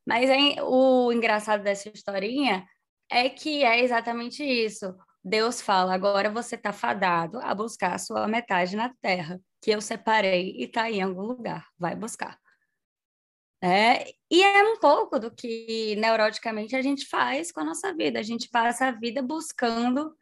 Mas 0.05 0.29
hein, 0.29 0.57
o 0.62 1.12
engraçado 1.12 1.63
dessa 1.63 1.89
historinha 1.89 2.67
é 3.10 3.29
que 3.29 3.63
é 3.63 3.81
exatamente 3.83 4.43
isso. 4.43 4.95
Deus 5.24 5.62
fala: 5.62 5.93
agora 5.93 6.29
você 6.29 6.55
está 6.55 6.74
fadado 6.74 7.39
a 7.39 7.53
buscar 7.55 7.93
a 7.95 8.00
sua 8.00 8.27
metade 8.27 8.75
na 8.75 8.93
terra, 9.01 9.39
que 9.62 9.72
eu 9.72 9.81
separei 9.81 10.51
e 10.57 10.65
está 10.65 10.89
em 10.91 11.01
algum 11.01 11.24
lugar, 11.24 11.65
vai 11.77 11.95
buscar. 11.95 12.38
É, 13.62 14.12
e 14.29 14.43
é 14.43 14.62
um 14.63 14.77
pouco 14.77 15.17
do 15.17 15.31
que 15.31 15.95
neuroticamente 15.95 16.75
a 16.75 16.81
gente 16.81 17.07
faz 17.07 17.50
com 17.50 17.62
a 17.62 17.63
nossa 17.63 17.93
vida. 17.93 18.19
A 18.19 18.24
gente 18.24 18.50
passa 18.50 18.88
a 18.88 18.91
vida 18.91 19.22
buscando 19.22 20.13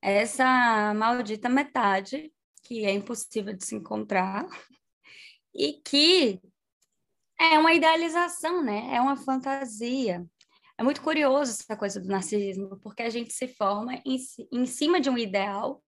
essa 0.00 0.94
maldita 0.94 1.48
metade 1.48 2.32
que 2.62 2.86
é 2.86 2.92
impossível 2.92 3.52
de 3.52 3.64
se 3.64 3.74
encontrar 3.76 4.46
e 5.54 5.74
que 5.74 6.40
é 7.38 7.58
uma 7.58 7.72
idealização, 7.72 8.62
né? 8.62 8.94
É 8.94 9.00
uma 9.00 9.16
fantasia. 9.16 10.24
É 10.78 10.82
muito 10.82 11.00
curioso 11.00 11.52
essa 11.52 11.76
coisa 11.76 12.00
do 12.00 12.08
narcisismo, 12.08 12.78
porque 12.80 13.02
a 13.02 13.10
gente 13.10 13.32
se 13.32 13.48
forma 13.48 13.94
em, 14.04 14.16
em 14.52 14.66
cima 14.66 15.00
de 15.00 15.08
um 15.08 15.16
ideal 15.16 15.82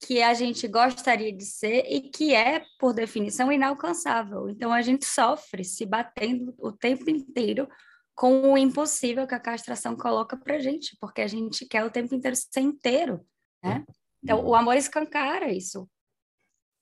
que 0.00 0.22
a 0.22 0.32
gente 0.32 0.66
gostaria 0.68 1.32
de 1.32 1.44
ser 1.44 1.84
e 1.88 2.02
que 2.02 2.34
é, 2.34 2.64
por 2.78 2.92
definição, 2.92 3.50
inalcançável. 3.50 4.48
Então, 4.48 4.72
a 4.72 4.80
gente 4.80 5.04
sofre 5.04 5.64
se 5.64 5.84
batendo 5.84 6.54
o 6.58 6.72
tempo 6.72 7.10
inteiro 7.10 7.68
com 8.14 8.52
o 8.52 8.58
impossível 8.58 9.26
que 9.26 9.34
a 9.34 9.40
castração 9.40 9.96
coloca 9.96 10.36
para 10.36 10.58
gente, 10.58 10.96
porque 11.00 11.20
a 11.20 11.26
gente 11.26 11.66
quer 11.66 11.84
o 11.84 11.90
tempo 11.90 12.14
inteiro 12.14 12.36
ser 12.36 12.60
inteiro, 12.60 13.24
né? 13.62 13.84
Então, 14.22 14.44
o 14.44 14.54
amor 14.54 14.76
escancara 14.76 15.52
isso. 15.52 15.88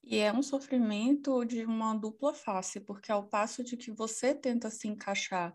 E 0.07 0.19
é 0.19 0.33
um 0.33 0.43
sofrimento 0.43 1.45
de 1.45 1.65
uma 1.65 1.93
dupla 1.93 2.33
face, 2.33 2.79
porque 2.79 3.11
ao 3.11 3.27
passo 3.27 3.65
de 3.65 3.77
que 3.77 3.91
você 3.91 4.33
tenta 4.33 4.71
se 4.71 4.87
encaixar 4.87 5.53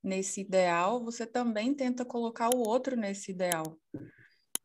nesse 0.00 0.40
ideal, 0.40 1.02
você 1.02 1.26
também 1.26 1.74
tenta 1.74 2.04
colocar 2.04 2.48
o 2.54 2.58
outro 2.58 2.94
nesse 2.94 3.32
ideal, 3.32 3.76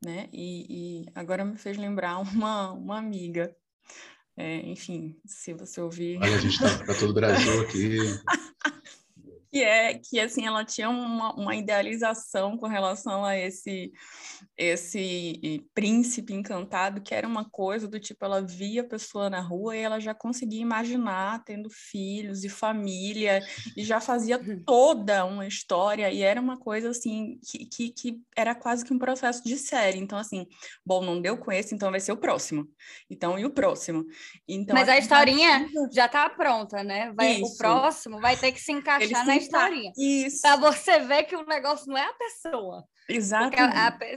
né? 0.06 0.30
E, 0.32 1.02
e 1.02 1.06
agora 1.16 1.44
me 1.44 1.58
fez 1.58 1.78
lembrar 1.78 2.20
uma, 2.22 2.74
uma 2.74 3.00
amiga. 3.00 3.56
É, 4.38 4.58
enfim, 4.68 5.20
se 5.26 5.54
você 5.54 5.82
ouvir. 5.82 6.18
Olha, 6.18 6.36
a 6.36 6.40
gente 6.40 6.54
está 6.54 6.86
para 6.86 6.96
todo 6.96 7.10
o 7.10 7.14
Brasil 7.14 7.62
aqui. 7.62 7.98
que 9.54 9.64
é 9.64 9.94
que 9.94 10.20
assim 10.20 10.48
ela 10.48 10.66
tinha 10.66 10.90
uma, 10.90 11.32
uma 11.36 11.56
idealização 11.56 12.58
com 12.58 12.68
relação 12.68 13.24
a 13.24 13.38
esse 13.38 13.92
esse 14.58 15.66
príncipe 15.74 16.34
encantado 16.34 17.02
que 17.02 17.14
era 17.14 17.28
uma 17.28 17.50
coisa 17.50 17.88
do 17.88 18.00
tipo 18.00 18.24
ela 18.26 18.42
via 18.42 18.82
a 18.82 18.88
pessoa 18.88 19.30
na 19.30 19.42
rua 19.42 19.76
e 19.76 19.82
ela 19.82 20.00
já 20.00 20.14
conseguia 20.14 20.62
imaginar 20.62 21.44
tendo 21.44 21.70
filhos 21.70 22.44
e 22.44 22.50
família 22.50 23.42
e 23.78 23.84
já 23.84 24.00
fazia 24.00 24.38
uhum. 24.40 24.64
toda 24.66 25.26
uma 25.26 25.48
história. 25.48 26.12
E 26.12 26.22
era 26.22 26.40
uma 26.40 26.58
coisa 26.58 26.90
assim 26.90 27.40
que, 27.44 27.66
que, 27.66 27.90
que 27.90 28.22
era 28.36 28.54
quase 28.54 28.84
que 28.86 28.94
um 28.94 29.00
processo 29.00 29.44
de 29.44 29.58
série. 29.58 30.00
Então 30.00 30.18
assim 30.18 30.48
bom 30.86 31.04
não 31.04 31.22
deu 31.22 31.38
com 31.38 31.52
esse 31.52 31.74
então 31.74 31.92
vai 31.92 32.00
ser 32.00 32.12
o 32.12 32.18
próximo. 32.18 32.68
Então 33.10 33.38
e 33.38 33.46
o 33.46 33.52
próximo? 33.52 34.06
Então 34.48 34.76
mas 34.76 34.90
a 34.90 34.98
historinha 34.98 35.68
já 35.92 36.06
está 36.08 36.30
pronta 36.30 36.84
né? 36.84 37.12
Vai 37.16 37.34
Isso. 37.34 37.54
o 37.54 37.58
próximo 37.58 38.20
vai 38.20 38.36
ter 38.36 38.52
que 38.52 38.60
se 38.60 38.72
encaixar 38.72 39.26
na 39.26 39.36
historinha. 39.44 39.92
Isso. 39.98 40.42
Pra 40.42 40.56
você 40.56 41.00
ver 41.00 41.24
que 41.24 41.36
o 41.36 41.46
negócio 41.46 41.88
não 41.88 41.98
é 41.98 42.06
a 42.06 42.14
pessoa. 42.14 42.84
Exato. 43.08 43.56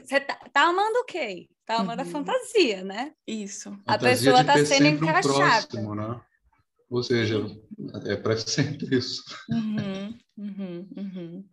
Você 0.05 0.21
tá, 0.21 0.39
tá, 0.53 0.63
amando 0.63 0.99
o 1.01 1.05
quê? 1.05 1.49
Tá 1.65 1.77
amando 1.77 2.03
uhum. 2.03 2.09
a 2.09 2.13
fantasia, 2.13 2.85
né? 2.85 3.13
Isso. 3.27 3.77
A, 3.87 3.99
pessoa 3.99 4.45
tá 4.45 4.65
sendo 4.65 4.87
encaixada. 4.87 5.31
Um 5.33 5.37
próximo, 5.37 5.95
né? 5.95 6.21
Ou 6.89 7.03
seja, 7.03 7.45
é 8.05 8.17
para 8.17 8.37
sempre 8.37 8.97
isso. 8.97 9.25
Uhum, 9.51 10.19
uhum, 10.39 10.89
uhum. 10.97 11.45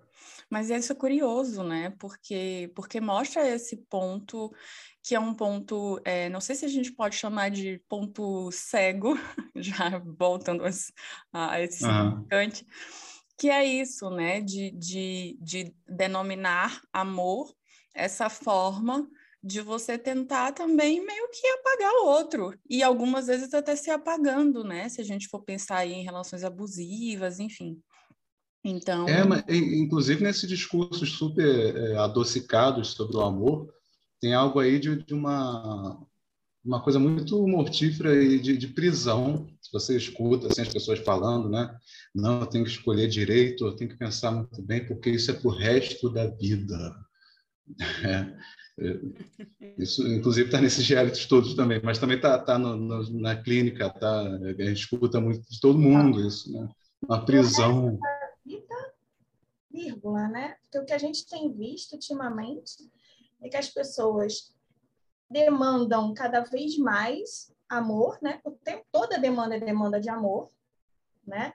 Mas 0.50 0.70
isso 0.70 0.92
é 0.92 0.96
curioso, 0.96 1.64
né? 1.64 1.92
Porque, 1.98 2.72
porque 2.76 3.02
mostra 3.02 3.48
esse 3.48 3.78
ponto 3.90 4.54
que 5.02 5.16
é 5.16 5.20
um 5.20 5.34
ponto, 5.34 6.00
é, 6.06 6.30
não 6.30 6.40
sei 6.40 6.56
se 6.56 6.64
a 6.64 6.70
gente 6.70 6.92
pode 6.92 7.16
chamar 7.16 7.50
de 7.50 7.82
ponto 7.90 8.50
cego, 8.52 9.18
já 9.56 10.00
voltando 10.18 10.64
a, 10.64 11.52
a 11.52 11.62
esse 11.62 11.80
significante, 11.80 12.66
que 13.44 13.50
é 13.50 13.66
isso, 13.66 14.10
né, 14.10 14.40
de, 14.40 14.72
de, 14.72 15.38
de 15.42 15.76
denominar 15.86 16.82
amor 16.94 17.54
essa 17.94 18.30
forma 18.30 19.06
de 19.44 19.60
você 19.60 19.98
tentar 19.98 20.54
também 20.54 21.06
meio 21.06 21.28
que 21.30 21.46
apagar 21.48 21.92
o 21.92 22.06
outro 22.06 22.58
e 22.70 22.82
algumas 22.82 23.28
vezes 23.28 23.54
até 23.54 23.76
se 23.76 23.92
apagando, 23.92 24.64
né? 24.64 24.88
Se 24.88 25.02
a 25.02 25.04
gente 25.04 25.28
for 25.28 25.44
pensar 25.44 25.86
em 25.86 26.06
relações 26.06 26.46
abusivas, 26.46 27.38
enfim. 27.38 27.82
Então. 28.64 29.10
É, 29.10 29.26
mas, 29.26 29.44
inclusive 29.50 30.24
nesse 30.24 30.48
discurso 30.48 31.06
super 31.06 31.76
é, 31.76 32.84
sobre 32.86 33.18
o 33.18 33.22
amor, 33.22 33.68
tem 34.22 34.34
algo 34.34 34.58
aí 34.62 34.80
de, 34.80 35.04
de 35.04 35.14
uma 35.14 36.02
uma 36.64 36.82
coisa 36.82 36.98
muito 36.98 37.46
mortífera 37.48 38.16
e 38.16 38.40
de, 38.40 38.58
de, 38.58 38.68
prisão. 38.68 39.48
Se 39.62 39.72
você 39.72 39.98
escuta 39.98 40.48
assim, 40.48 40.62
as 40.62 40.72
pessoas 40.72 41.00
falando, 41.00 41.50
né? 41.50 41.78
Não, 42.16 42.42
eu 42.42 42.46
tenho 42.48 42.64
que 42.64 42.72
escolher 42.72 43.08
direito, 43.08 43.66
eu 43.66 43.76
tenho 43.76 43.90
que 43.90 43.98
pensar 43.98 44.32
muito 44.32 44.62
bem, 44.62 44.86
porque 44.86 45.10
isso 45.10 45.30
é 45.30 45.34
para 45.34 45.48
o 45.48 45.54
resto 45.54 46.10
da 46.10 46.28
vida. 46.28 46.96
É, 48.80 48.86
é, 48.86 49.74
isso, 49.78 50.06
inclusive, 50.08 50.48
está 50.48 50.60
nesses 50.60 50.88
realities 50.88 51.28
todos 51.28 51.54
também, 51.54 51.80
mas 51.84 52.00
também 52.00 52.18
está 52.18 52.38
tá, 52.40 52.60
tá 52.60 52.60
na 52.60 53.36
clínica, 53.36 53.90
tá, 53.90 54.22
a 54.22 54.64
gente 54.64 54.80
escuta 54.80 55.22
muito 55.22 55.48
de 55.50 55.62
todo 55.62 55.80
mundo 55.80 56.20
isso, 56.28 56.52
né? 56.52 56.68
Uma 57.08 57.24
prisão. 57.24 57.98
Vida, 58.46 58.94
vírgula, 59.72 60.28
né? 60.28 60.56
Porque 60.64 60.80
o 60.80 60.86
que 60.86 60.94
a 60.94 60.98
gente 60.98 61.26
tem 61.26 61.54
visto 61.54 61.94
ultimamente 61.94 62.90
é 63.42 63.48
que 63.48 63.58
as 63.58 63.70
pessoas 63.70 64.53
demandam 65.34 66.14
cada 66.14 66.42
vez 66.42 66.78
mais 66.78 67.52
amor, 67.68 68.18
né? 68.22 68.40
O 68.46 68.52
tempo 68.52 68.86
toda 68.92 69.20
demanda 69.20 69.58
é 69.58 69.60
demanda 69.60 70.00
de 70.00 70.10
amor, 70.10 70.52
né? 71.26 71.54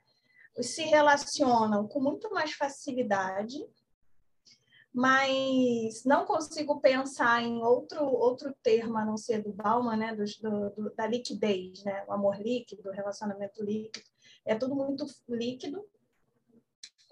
Se 0.60 0.82
relacionam 0.82 1.86
com 1.86 2.00
muito 2.00 2.30
mais 2.30 2.52
facilidade, 2.52 3.64
mas 4.92 6.02
não 6.04 6.26
consigo 6.26 6.80
pensar 6.80 7.42
em 7.42 7.62
outro 7.62 8.04
outro 8.04 8.52
termo 8.62 8.98
a 8.98 9.04
não 9.04 9.16
ser 9.16 9.42
do 9.42 9.52
Bauman, 9.52 9.96
né, 9.96 10.16
do, 10.16 10.24
do, 10.74 10.94
da 10.96 11.06
liquidez, 11.06 11.84
né, 11.84 12.04
o 12.08 12.12
amor 12.12 12.36
líquido, 12.40 12.88
o 12.88 12.92
relacionamento 12.92 13.62
líquido, 13.62 14.08
é 14.44 14.56
tudo 14.56 14.74
muito 14.74 15.06
líquido 15.28 15.86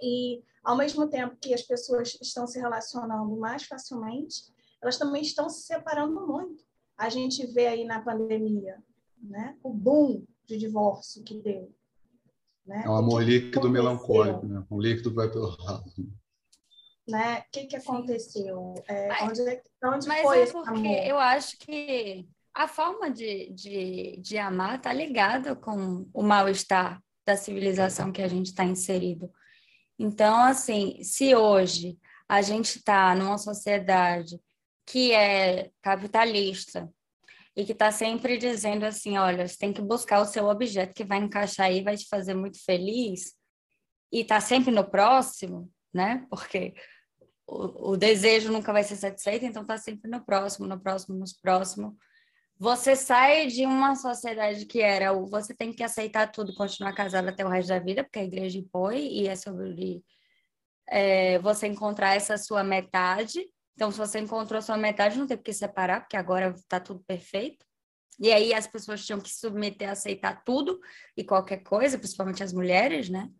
e 0.02 0.42
ao 0.64 0.76
mesmo 0.76 1.08
tempo 1.08 1.37
que 1.37 1.54
as 1.54 1.62
pessoas 1.62 2.18
estão 2.20 2.46
se 2.46 2.58
relacionando 2.58 3.37
mais 3.37 3.62
facilmente, 3.64 4.52
elas 4.83 4.99
também 4.99 5.23
estão 5.23 5.49
se 5.49 5.62
separando 5.62 6.26
muito. 6.26 6.64
A 6.97 7.09
gente 7.09 7.47
vê 7.47 7.66
aí 7.66 7.85
na 7.85 8.00
pandemia, 8.00 8.83
né, 9.21 9.56
o 9.62 9.73
boom 9.73 10.25
de 10.45 10.56
divórcio 10.56 11.23
que 11.25 11.40
deu. 11.40 11.75
Né? 12.64 12.83
É 12.85 12.88
um 12.88 12.97
amor 12.97 13.23
líquido 13.23 13.68
melancólico, 13.68 14.47
né? 14.47 14.64
um 14.71 14.80
líquido 14.80 15.14
vai 15.14 15.30
pelo 15.30 15.50
ralo 15.50 15.85
né? 17.09 17.38
O 17.38 17.45
que, 17.52 17.66
que 17.66 17.76
aconteceu? 17.76 18.75
É, 18.88 19.09
mas, 19.09 19.38
onde, 19.38 19.49
é 19.49 19.62
onde 19.85 20.09
mas 20.09 20.23
foi 20.23 20.42
é 20.42 20.47
porque 20.47 20.88
eu 20.88 21.18
acho 21.18 21.56
que 21.59 22.28
a 22.52 22.66
forma 22.66 23.11
de, 23.11 23.50
de, 23.52 24.16
de 24.21 24.38
amar 24.38 24.76
está 24.76 24.92
ligada 24.92 25.54
com 25.54 26.09
o 26.12 26.23
mal-estar 26.23 27.00
da 27.25 27.37
civilização 27.37 28.11
que 28.11 28.23
a 28.23 28.28
gente 28.28 28.47
está 28.47 28.64
inserido. 28.64 29.30
Então, 29.99 30.37
assim, 30.42 31.02
se 31.02 31.35
hoje 31.35 31.99
a 32.28 32.42
gente 32.42 32.78
está 32.78 33.14
numa 33.14 33.38
sociedade 33.38 34.40
que 34.87 35.12
é 35.12 35.71
capitalista 35.83 36.88
e 37.57 37.64
que 37.64 37.73
está 37.73 37.90
sempre 37.90 38.38
dizendo 38.38 38.85
assim, 38.85 39.19
olha, 39.19 39.47
você 39.47 39.59
tem 39.59 39.73
que 39.73 39.83
buscar 39.83 40.21
o 40.21 40.26
seu 40.26 40.47
objeto 40.47 40.95
que 40.95 41.05
vai 41.05 41.19
encaixar 41.19 41.66
aí, 41.66 41.83
vai 41.83 41.97
te 41.97 42.07
fazer 42.09 42.35
muito 42.35 42.62
feliz, 42.64 43.35
e 44.12 44.21
está 44.21 44.40
sempre 44.40 44.71
no 44.71 44.88
próximo, 44.88 45.71
né? 45.93 46.26
Porque 46.31 46.75
o, 47.47 47.93
o 47.93 47.97
desejo 47.97 48.52
nunca 48.52 48.73
vai 48.73 48.85
ser 48.85 48.97
satisfeito, 48.97 49.45
então 49.45 49.62
está 49.62 49.76
sempre 49.78 50.11
no 50.11 50.25
próximo, 50.25 50.66
no 50.66 50.81
próximo, 50.81 51.19
no 51.19 51.25
próximo. 51.43 51.97
Você 52.59 52.97
sai 52.97 53.49
de 53.49 53.66
uma 53.66 53.95
sociedade 53.95 54.64
que 54.66 54.81
era 54.81 55.12
o 55.12 55.26
você 55.26 55.55
tem 55.55 55.73
que 55.73 55.83
aceitar 55.83 56.31
tudo, 56.31 56.55
continuar 56.55 56.95
casado 56.95 57.28
até 57.28 57.45
o 57.45 57.49
resto 57.49 57.69
da 57.69 57.78
vida, 57.78 58.05
porque 58.05 58.19
a 58.19 58.25
igreja 58.25 58.59
impõe, 58.59 58.99
e 58.99 59.28
é 59.28 59.37
sobre 59.37 60.02
é, 60.88 61.38
você 61.40 61.66
encontrar 61.66 62.14
essa 62.14 62.38
sua 62.38 62.62
metade. 62.62 63.47
Então, 63.76 63.92
se 63.92 63.99
você 63.99 64.18
encontrou 64.18 64.61
sua 64.62 64.78
metade, 64.78 65.18
não 65.18 65.26
tem 65.26 65.37
que 65.37 65.52
separar, 65.52 66.00
porque 66.00 66.16
agora 66.16 66.49
está 66.56 66.80
tudo 66.80 67.04
perfeito. 67.06 67.64
E 68.18 68.33
aí 68.33 68.54
as 68.54 68.66
pessoas 68.66 69.04
tinham 69.04 69.21
que 69.21 69.28
se 69.28 69.40
submeter 69.40 69.90
a 69.90 69.92
aceitar 69.92 70.42
tudo 70.42 70.80
e 71.14 71.23
qualquer 71.23 71.59
coisa, 71.59 71.99
principalmente 71.99 72.42
as 72.42 72.54
mulheres, 72.54 73.11
né? 73.11 73.30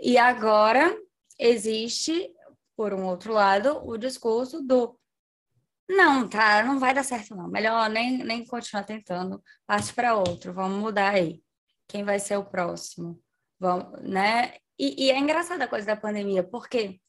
E 0.00 0.16
agora 0.16 0.98
existe 1.38 2.32
por 2.74 2.94
um 2.94 3.04
outro 3.04 3.34
lado, 3.34 3.86
o 3.86 3.98
discurso 3.98 4.62
do 4.62 4.98
não, 5.88 6.28
tá, 6.28 6.62
não 6.64 6.78
vai 6.78 6.94
dar 6.94 7.04
certo 7.04 7.34
não. 7.36 7.48
Melhor 7.48 7.88
nem, 7.90 8.18
nem 8.18 8.44
continuar 8.44 8.84
tentando, 8.84 9.42
parte 9.66 9.92
para 9.92 10.16
outro, 10.16 10.52
vamos 10.52 10.78
mudar 10.78 11.14
aí. 11.14 11.42
Quem 11.86 12.04
vai 12.04 12.18
ser 12.18 12.38
o 12.38 12.44
próximo? 12.44 13.22
Vamos, 13.60 14.00
né? 14.02 14.54
E, 14.78 15.06
e 15.06 15.10
é 15.10 15.18
engraçada 15.18 15.64
a 15.64 15.68
coisa 15.68 15.86
da 15.86 15.96
pandemia, 15.96 16.42
porque 16.42 17.00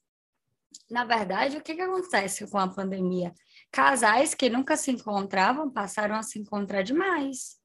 na 0.89 1.03
verdade, 1.05 1.57
o 1.57 1.61
que, 1.61 1.75
que 1.75 1.81
acontece 1.81 2.49
com 2.49 2.57
a 2.57 2.67
pandemia? 2.67 3.33
Casais 3.71 4.33
que 4.33 4.49
nunca 4.49 4.77
se 4.77 4.91
encontravam 4.91 5.69
passaram 5.69 6.15
a 6.15 6.23
se 6.23 6.39
encontrar 6.39 6.81
demais 6.81 7.57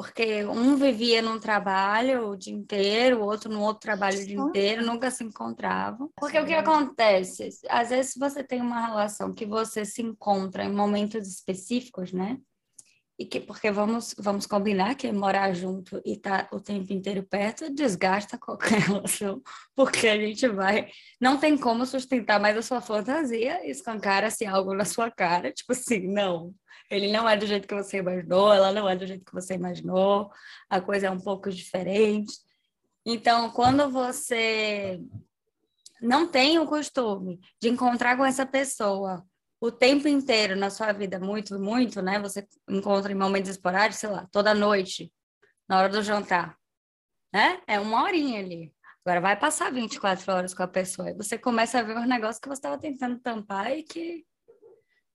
porque 0.00 0.46
um 0.46 0.76
vivia 0.76 1.20
num 1.20 1.38
trabalho 1.38 2.28
o 2.28 2.36
dia 2.36 2.54
inteiro, 2.54 3.20
o 3.20 3.24
outro 3.24 3.50
no 3.50 3.60
outro 3.60 3.80
trabalho 3.80 4.18
o 4.18 4.26
dia 4.26 4.38
inteiro, 4.38 4.82
nunca 4.82 5.10
se 5.10 5.22
encontravam. 5.22 6.10
Porque 6.16 6.38
o 6.38 6.46
que 6.46 6.54
acontece? 6.54 7.50
Às 7.68 7.90
vezes 7.90 8.14
você 8.16 8.42
tem 8.42 8.62
uma 8.62 8.86
relação 8.86 9.34
que 9.34 9.44
você 9.44 9.84
se 9.84 10.00
encontra 10.00 10.64
em 10.64 10.72
momentos 10.72 11.28
específicos, 11.28 12.14
né? 12.14 12.38
E 13.20 13.26
que, 13.26 13.38
porque 13.38 13.70
vamos, 13.70 14.14
vamos 14.18 14.46
combinar 14.46 14.94
que 14.94 15.12
morar 15.12 15.52
junto 15.52 16.00
e 16.06 16.14
estar 16.14 16.48
tá 16.48 16.56
o 16.56 16.58
tempo 16.58 16.90
inteiro 16.90 17.22
perto 17.22 17.68
desgasta 17.68 18.38
qualquer 18.38 18.78
relação, 18.88 19.42
porque 19.76 20.08
a 20.08 20.16
gente 20.16 20.48
vai. 20.48 20.88
Não 21.20 21.36
tem 21.36 21.58
como 21.58 21.84
sustentar 21.84 22.40
mais 22.40 22.56
a 22.56 22.62
sua 22.62 22.80
fantasia, 22.80 23.60
escancara-se 23.68 24.46
algo 24.46 24.72
na 24.72 24.86
sua 24.86 25.10
cara, 25.10 25.52
tipo 25.52 25.72
assim, 25.72 26.08
não, 26.08 26.54
ele 26.90 27.12
não 27.12 27.28
é 27.28 27.36
do 27.36 27.46
jeito 27.46 27.68
que 27.68 27.74
você 27.74 27.98
imaginou, 27.98 28.54
ela 28.54 28.72
não 28.72 28.88
é 28.88 28.96
do 28.96 29.06
jeito 29.06 29.22
que 29.22 29.34
você 29.34 29.52
imaginou, 29.52 30.30
a 30.70 30.80
coisa 30.80 31.08
é 31.08 31.10
um 31.10 31.20
pouco 31.20 31.50
diferente. 31.50 32.32
Então, 33.04 33.50
quando 33.50 33.90
você 33.90 34.98
não 36.00 36.26
tem 36.26 36.58
o 36.58 36.66
costume 36.66 37.38
de 37.60 37.68
encontrar 37.68 38.16
com 38.16 38.24
essa 38.24 38.46
pessoa 38.46 39.22
o 39.60 39.70
tempo 39.70 40.08
inteiro 40.08 40.56
na 40.56 40.70
sua 40.70 40.92
vida, 40.92 41.20
muito, 41.20 41.58
muito, 41.60 42.00
né? 42.00 42.18
Você 42.20 42.48
encontra 42.68 43.12
em 43.12 43.14
momentos 43.14 43.50
esporádicos, 43.50 43.98
sei 43.98 44.08
lá, 44.08 44.26
toda 44.32 44.54
noite, 44.54 45.12
na 45.68 45.78
hora 45.78 45.88
do 45.88 46.02
jantar, 46.02 46.56
né? 47.32 47.60
É 47.66 47.78
uma 47.78 48.02
horinha 48.02 48.40
ali. 48.40 48.74
Agora 49.04 49.20
vai 49.20 49.38
passar 49.38 49.70
24 49.70 50.32
horas 50.32 50.54
com 50.54 50.62
a 50.62 50.68
pessoa 50.68 51.10
e 51.10 51.14
você 51.14 51.38
começa 51.38 51.78
a 51.78 51.82
ver 51.82 51.96
os 51.96 52.08
negócios 52.08 52.38
que 52.38 52.48
você 52.48 52.58
estava 52.58 52.78
tentando 52.78 53.18
tampar 53.20 53.70
e 53.70 53.82
que 53.82 54.26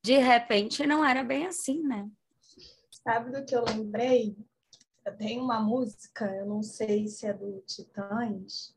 de 0.03 0.17
repente 0.17 0.85
não 0.85 1.03
era 1.03 1.23
bem 1.23 1.47
assim, 1.47 1.81
né? 1.81 2.07
Sabe 2.91 3.31
do 3.31 3.43
que 3.45 3.55
eu 3.55 3.63
lembrei? 3.63 4.35
Tem 5.17 5.39
uma 5.39 5.59
música, 5.59 6.25
eu 6.35 6.45
não 6.45 6.63
sei 6.63 7.07
se 7.07 7.27
é 7.27 7.33
do 7.33 7.61
Titãs, 7.61 8.74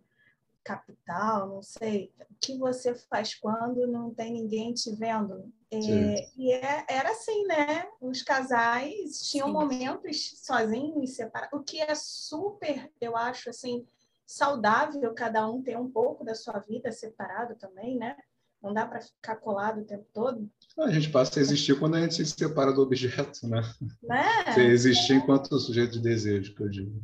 Capital, 0.65 1.49
não 1.49 1.63
sei, 1.63 2.13
o 2.21 2.35
que 2.41 2.59
você 2.59 2.95
faz 2.95 3.35
quando 3.35 3.87
não 3.87 4.13
tem 4.13 4.33
ninguém 4.33 4.75
te 4.75 4.95
vendo? 4.95 5.51
É, 5.71 6.29
e 6.37 6.53
é, 6.53 6.85
era 6.89 7.11
assim, 7.11 7.47
né? 7.47 7.87
Os 8.01 8.23
casais 8.23 9.29
tinham 9.31 9.49
Sim. 9.49 9.53
momentos 9.53 10.41
sozinhos, 10.43 11.15
separados, 11.15 11.59
o 11.59 11.63
que 11.63 11.81
é 11.81 11.95
super, 11.95 12.91
eu 13.01 13.17
acho, 13.17 13.51
assim, 13.51 13.87
saudável 14.27 15.15
cada 15.15 15.49
um 15.49 15.63
ter 15.63 15.79
um 15.79 15.91
pouco 15.91 16.23
da 16.23 16.35
sua 16.35 16.59
vida 16.59 16.93
separado 16.93 17.55
também, 17.55 17.97
né? 17.97 18.15
Não 18.63 18.75
dá 18.75 18.87
para 18.87 19.01
ficar 19.01 19.37
colado 19.37 19.81
o 19.81 19.85
tempo 19.85 20.07
todo. 20.13 20.51
A 20.79 20.91
gente 20.91 21.11
passa 21.11 21.39
a 21.39 21.43
existir 21.43 21.79
quando 21.79 21.95
a 21.95 22.01
gente 22.01 22.15
se 22.15 22.27
separa 22.27 22.73
do 22.73 22.83
objeto, 22.83 23.47
né? 23.49 23.63
né? 24.03 24.53
Você 24.53 24.63
existir 24.67 25.15
enquanto 25.15 25.59
sujeito 25.59 25.93
de 25.93 26.01
desejo, 26.01 26.55
que 26.55 26.63
eu 26.63 26.69
digo. 26.69 27.03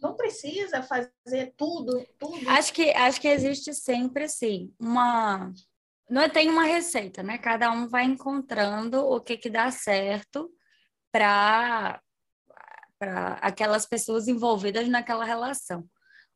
Não 0.00 0.14
precisa 0.14 0.82
fazer 0.82 1.54
tudo, 1.56 2.06
tudo. 2.18 2.48
Acho 2.48 2.72
que, 2.72 2.90
acho 2.90 3.20
que 3.20 3.28
existe 3.28 3.74
sempre, 3.74 4.24
assim, 4.24 4.72
uma... 4.78 5.52
Não 6.08 6.28
tem 6.28 6.48
uma 6.48 6.64
receita, 6.64 7.22
né? 7.22 7.38
Cada 7.38 7.70
um 7.70 7.88
vai 7.88 8.04
encontrando 8.04 8.98
o 8.98 9.20
que, 9.20 9.36
que 9.36 9.48
dá 9.48 9.70
certo 9.70 10.50
para 11.12 12.00
aquelas 13.40 13.86
pessoas 13.86 14.26
envolvidas 14.26 14.88
naquela 14.88 15.24
relação. 15.24 15.88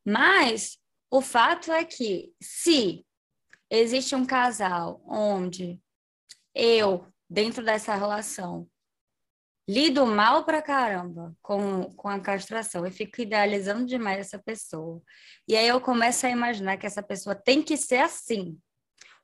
Mas 0.05 0.79
o 1.11 1.21
fato 1.21 1.73
é 1.73 1.85
que 1.85 2.33
se 2.41 3.05
existe 3.71 4.15
um 4.15 4.25
casal 4.25 5.03
onde 5.09 5.81
eu, 6.55 7.07
dentro 7.29 7.65
dessa 7.65 7.95
relação, 7.95 8.69
lido 9.67 10.07
mal 10.07 10.45
pra 10.45 10.61
caramba 10.61 11.35
com, 11.41 11.85
com 11.95 12.09
a 12.09 12.21
castração 12.21 12.87
e 12.87 12.91
fico 12.91 13.21
idealizando 13.21 13.87
demais 13.87 14.19
essa 14.19 14.39
pessoa. 14.39 15.03
E 15.49 15.57
aí 15.57 15.67
eu 15.67 15.81
começo 15.81 16.27
a 16.27 16.31
imaginar 16.31 16.77
que 16.77 16.87
essa 16.87 17.03
pessoa 17.03 17.35
tem 17.35 17.63
que 17.63 17.77
ser 17.77 17.99
assim, 17.99 18.59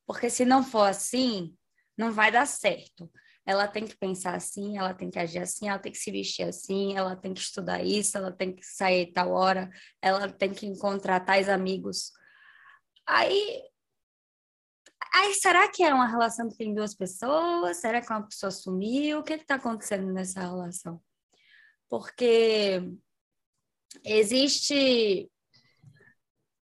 porque 0.06 0.30
se 0.30 0.44
não 0.44 0.62
for 0.62 0.88
assim, 0.88 1.54
não 1.96 2.10
vai 2.10 2.32
dar 2.32 2.46
certo. 2.46 3.10
Ela 3.46 3.66
tem 3.66 3.86
que 3.86 3.96
pensar 3.96 4.34
assim, 4.34 4.78
ela 4.78 4.94
tem 4.94 5.10
que 5.10 5.18
agir 5.18 5.40
assim, 5.40 5.68
ela 5.68 5.78
tem 5.78 5.90
que 5.92 5.98
se 5.98 6.10
vestir 6.10 6.46
assim, 6.46 6.96
ela 6.96 7.16
tem 7.16 7.34
que 7.34 7.40
estudar 7.40 7.82
isso, 7.82 8.16
ela 8.16 8.30
tem 8.30 8.54
que 8.54 8.64
sair 8.64 9.12
tal 9.12 9.32
hora, 9.32 9.70
ela 10.00 10.28
tem 10.28 10.52
que 10.52 10.66
encontrar 10.66 11.20
tais 11.20 11.48
amigos. 11.48 12.12
Aí 13.06 13.62
Aí, 15.12 15.34
será 15.34 15.68
que 15.68 15.82
é 15.82 15.92
uma 15.92 16.06
relação 16.06 16.48
que 16.48 16.56
tem 16.56 16.74
duas 16.74 16.94
pessoas? 16.94 17.78
Será 17.78 18.00
que 18.00 18.10
uma 18.12 18.26
pessoa 18.26 18.50
sumiu? 18.50 19.18
O 19.18 19.22
que 19.22 19.34
está 19.34 19.56
acontecendo 19.56 20.12
nessa 20.12 20.40
relação? 20.40 21.02
Porque 21.88 22.80
existe 24.04 25.30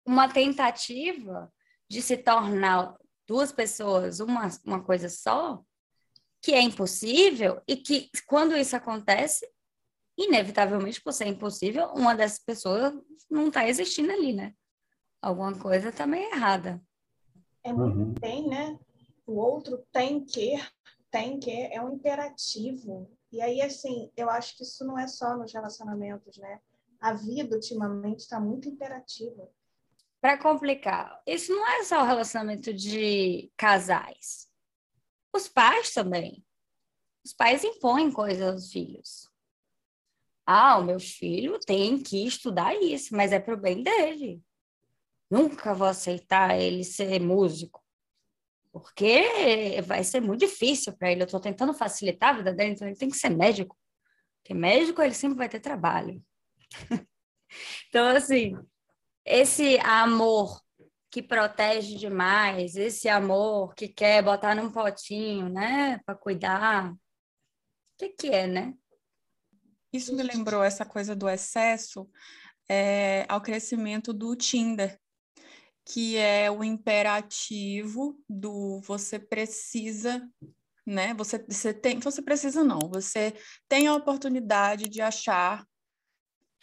uma 0.05 0.29
tentativa 0.29 1.53
de 1.89 2.03
se 2.03 2.17
tornar 2.17 2.97
duas 3.27 3.53
pessoas 3.53 4.19
uma, 4.19 4.49
uma 4.65 4.83
coisa 4.83 5.09
só, 5.09 5.63
que 6.43 6.53
é 6.53 6.61
impossível 6.61 7.63
e 7.69 7.77
que, 7.77 8.11
quando 8.27 8.57
isso 8.57 8.75
acontece, 8.75 9.49
inevitavelmente, 10.19 11.01
por 11.01 11.13
ser 11.13 11.27
impossível, 11.27 11.87
uma 11.95 12.15
dessas 12.15 12.41
pessoas 12.41 12.93
não 13.31 13.49
está 13.49 13.69
existindo 13.69 14.13
ali, 14.13 14.33
né? 14.33 14.53
Alguma 15.21 15.57
coisa 15.57 15.91
está 15.91 16.07
meio 16.07 16.29
errada. 16.35 16.83
É 17.65 17.73
muito 17.73 17.99
uhum. 17.99 18.15
tem, 18.15 18.49
né? 18.49 18.79
O 19.27 19.35
outro 19.35 19.79
tem 19.93 20.25
que, 20.25 20.55
tem 21.11 21.39
que, 21.39 21.51
é 21.51 21.83
um 21.83 21.95
imperativo. 21.95 23.11
E 23.31 23.41
aí, 23.41 23.63
assim, 23.63 24.11
eu 24.17 24.29
acho 24.29 24.57
que 24.57 24.63
isso 24.63 24.85
não 24.85 24.99
é 24.99 25.07
só 25.07 25.37
nos 25.37 25.53
relacionamentos, 25.53 26.37
né? 26.39 26.61
A 27.01 27.15
vida, 27.15 27.55
ultimamente, 27.57 28.21
está 28.21 28.39
muito 28.41 28.69
imperativa. 28.69 29.49
para 30.21 30.39
complicar, 30.39 31.21
isso 31.27 31.53
não 31.53 31.67
é 31.67 31.83
só 31.83 32.03
o 32.03 32.07
relacionamento 32.07 32.73
de 32.73 33.51
casais. 33.57 34.49
Os 35.35 35.49
pais 35.49 35.93
também. 35.93 36.45
Os 37.25 37.33
pais 37.33 37.65
impõem 37.65 38.13
coisas 38.13 38.53
aos 38.53 38.71
filhos. 38.71 39.31
Ah, 40.47 40.79
o 40.79 40.85
meu 40.85 41.01
filho 41.01 41.59
tem 41.61 42.03
que 42.03 42.27
estudar 42.27 42.75
isso, 42.75 43.17
mas 43.17 43.33
é 43.33 43.39
para 43.39 43.55
o 43.55 43.61
bem 43.61 43.83
dele. 43.83 44.43
Nunca 45.33 45.73
vou 45.73 45.87
aceitar 45.87 46.61
ele 46.61 46.85
ser 46.85 47.19
músico, 47.19 47.83
porque 48.71 49.81
vai 49.87 50.05
ser 50.05 50.21
muito 50.21 50.41
difícil 50.41 50.95
para 50.95 51.11
ele. 51.11 51.23
Eu 51.23 51.25
estou 51.25 51.41
tentando 51.41 51.73
facilitar 51.73 52.35
a 52.35 52.37
vida 52.37 52.53
dele, 52.53 52.73
então 52.73 52.87
ele 52.87 52.99
tem 52.99 53.09
que 53.09 53.17
ser 53.17 53.31
médico. 53.31 53.75
Porque 54.37 54.53
médico 54.53 55.01
ele 55.01 55.15
sempre 55.15 55.39
vai 55.39 55.49
ter 55.49 55.59
trabalho. 55.59 56.23
então, 57.89 58.09
assim, 58.15 58.59
esse 59.25 59.79
amor 59.79 60.61
que 61.11 61.23
protege 61.23 61.97
demais, 61.97 62.77
esse 62.77 63.09
amor 63.09 63.75
que 63.75 63.89
quer 63.89 64.23
botar 64.23 64.55
num 64.55 64.71
potinho, 64.71 65.49
né, 65.49 65.99
para 66.05 66.15
cuidar, 66.15 66.93
o 66.93 66.99
que, 67.97 68.11
que 68.11 68.29
é, 68.29 68.47
né? 68.47 68.75
Isso 69.91 70.15
me 70.15 70.23
lembrou 70.23 70.63
essa 70.63 70.85
coisa 70.85 71.17
do 71.17 71.27
excesso 71.27 72.07
é, 72.69 73.25
ao 73.31 73.41
crescimento 73.41 74.13
do 74.13 74.37
Tinder, 74.37 75.01
que 75.85 76.17
é 76.17 76.51
o 76.51 76.63
imperativo 76.63 78.19
do 78.29 78.81
você 78.83 79.19
precisa, 79.19 80.27
né? 80.87 81.15
Você, 81.15 81.45
você 81.49 81.75
tem, 81.75 81.99
você 81.99 82.23
precisa 82.23 82.63
não, 82.63 82.79
você 82.89 83.35
tem 83.69 83.87
a 83.87 83.95
oportunidade 83.95 84.89
de 84.89 85.01
achar 85.01 85.67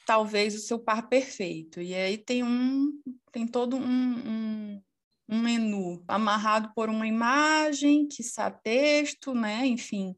talvez 0.06 0.56
o 0.56 0.60
seu 0.60 0.80
par 0.80 1.08
perfeito. 1.08 1.82
E 1.82 1.94
aí 1.94 2.18
tem 2.18 2.44
um, 2.44 3.00
tem 3.32 3.46
todo 3.46 3.78
um, 3.78 3.82
um, 3.84 4.82
um 5.30 5.40
menu 5.40 6.04
amarrado 6.08 6.72
por 6.74 6.90
uma 6.90 7.06
imagem, 7.06 8.08
que 8.08 8.22
está 8.22 8.50
texto, 8.50 9.36
né? 9.36 9.68
Enfim. 9.68 10.16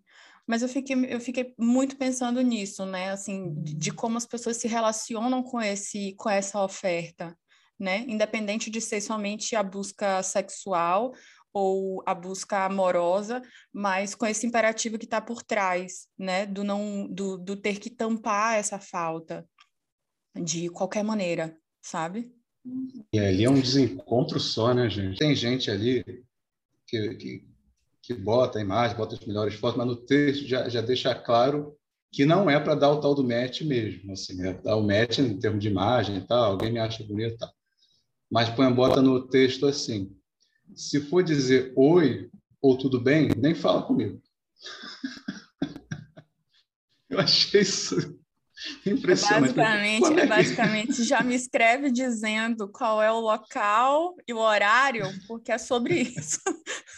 Mas 0.47 0.61
eu 0.61 0.69
fiquei, 0.69 0.95
eu 1.09 1.19
fiquei 1.19 1.53
muito 1.57 1.97
pensando 1.97 2.39
nisso, 2.41 2.85
né? 2.85 3.11
Assim, 3.11 3.53
de, 3.61 3.73
de 3.73 3.91
como 3.91 4.17
as 4.17 4.25
pessoas 4.25 4.57
se 4.57 4.67
relacionam 4.67 5.43
com 5.43 5.61
esse, 5.61 6.13
com 6.17 6.29
essa 6.29 6.63
oferta, 6.63 7.37
né? 7.81 8.05
Independente 8.07 8.69
de 8.69 8.79
ser 8.79 9.01
somente 9.01 9.55
a 9.55 9.63
busca 9.63 10.21
sexual 10.21 11.13
ou 11.51 12.03
a 12.05 12.13
busca 12.13 12.63
amorosa, 12.63 13.41
mas 13.73 14.13
com 14.13 14.25
esse 14.25 14.45
imperativo 14.45 14.99
que 14.99 15.05
está 15.05 15.19
por 15.19 15.41
trás, 15.41 16.07
né? 16.17 16.45
Do 16.45 16.63
não, 16.63 17.07
do, 17.11 17.37
do 17.37 17.55
ter 17.55 17.79
que 17.79 17.89
tampar 17.89 18.59
essa 18.59 18.79
falta 18.79 19.45
de 20.35 20.69
qualquer 20.69 21.03
maneira, 21.03 21.57
sabe? 21.81 22.31
E 23.11 23.19
ali 23.19 23.43
é 23.43 23.49
um 23.49 23.59
desencontro 23.59 24.39
só, 24.39 24.75
né, 24.75 24.87
gente? 24.87 25.17
Tem 25.17 25.35
gente 25.35 25.71
ali 25.71 26.03
que, 26.85 27.15
que, 27.15 27.47
que 28.03 28.13
bota 28.13 28.59
a 28.59 28.61
imagem, 28.61 28.95
bota 28.95 29.15
as 29.15 29.25
melhores 29.25 29.55
fotos, 29.55 29.77
mas 29.77 29.87
no 29.87 29.95
texto 29.95 30.45
já, 30.45 30.69
já 30.69 30.81
deixa 30.81 31.15
claro 31.15 31.75
que 32.11 32.25
não 32.25 32.47
é 32.47 32.59
para 32.59 32.75
dar 32.75 32.91
o 32.91 33.01
tal 33.01 33.15
do 33.15 33.23
match 33.23 33.61
mesmo, 33.61 34.11
assim, 34.11 34.45
é 34.45 34.53
dar 34.53 34.75
o 34.75 34.83
match 34.83 35.17
em 35.17 35.39
termos 35.39 35.61
de 35.61 35.69
imagem 35.69 36.17
e 36.17 36.27
tal, 36.27 36.51
alguém 36.51 36.71
me 36.71 36.79
acha 36.79 37.03
bonito 37.03 37.33
e 37.33 37.37
tal. 37.37 37.51
Mas 38.31 38.49
põe, 38.49 38.73
bota 38.73 39.01
no 39.01 39.27
texto 39.27 39.65
assim, 39.65 40.15
se 40.73 41.01
for 41.01 41.23
dizer 41.23 41.73
oi 41.75 42.29
ou 42.61 42.77
tudo 42.77 42.99
bem, 42.99 43.29
nem 43.35 43.53
fala 43.53 43.83
comigo. 43.83 44.21
Eu 47.09 47.19
achei 47.19 47.61
isso 47.61 48.21
Impressionante. 48.85 49.53
Basicamente, 49.53 50.19
é 50.19 50.25
basicamente 50.25 51.03
já 51.03 51.23
me 51.23 51.35
escreve 51.35 51.91
dizendo 51.91 52.69
qual 52.69 53.01
é 53.01 53.11
o 53.11 53.19
local 53.19 54.15
e 54.27 54.33
o 54.33 54.37
horário, 54.37 55.05
porque 55.27 55.51
é 55.51 55.57
sobre 55.57 56.01
isso. 56.01 56.39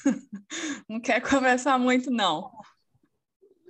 Não 0.90 1.00
quer 1.00 1.22
conversar 1.22 1.80
muito, 1.80 2.12
não. 2.12 2.52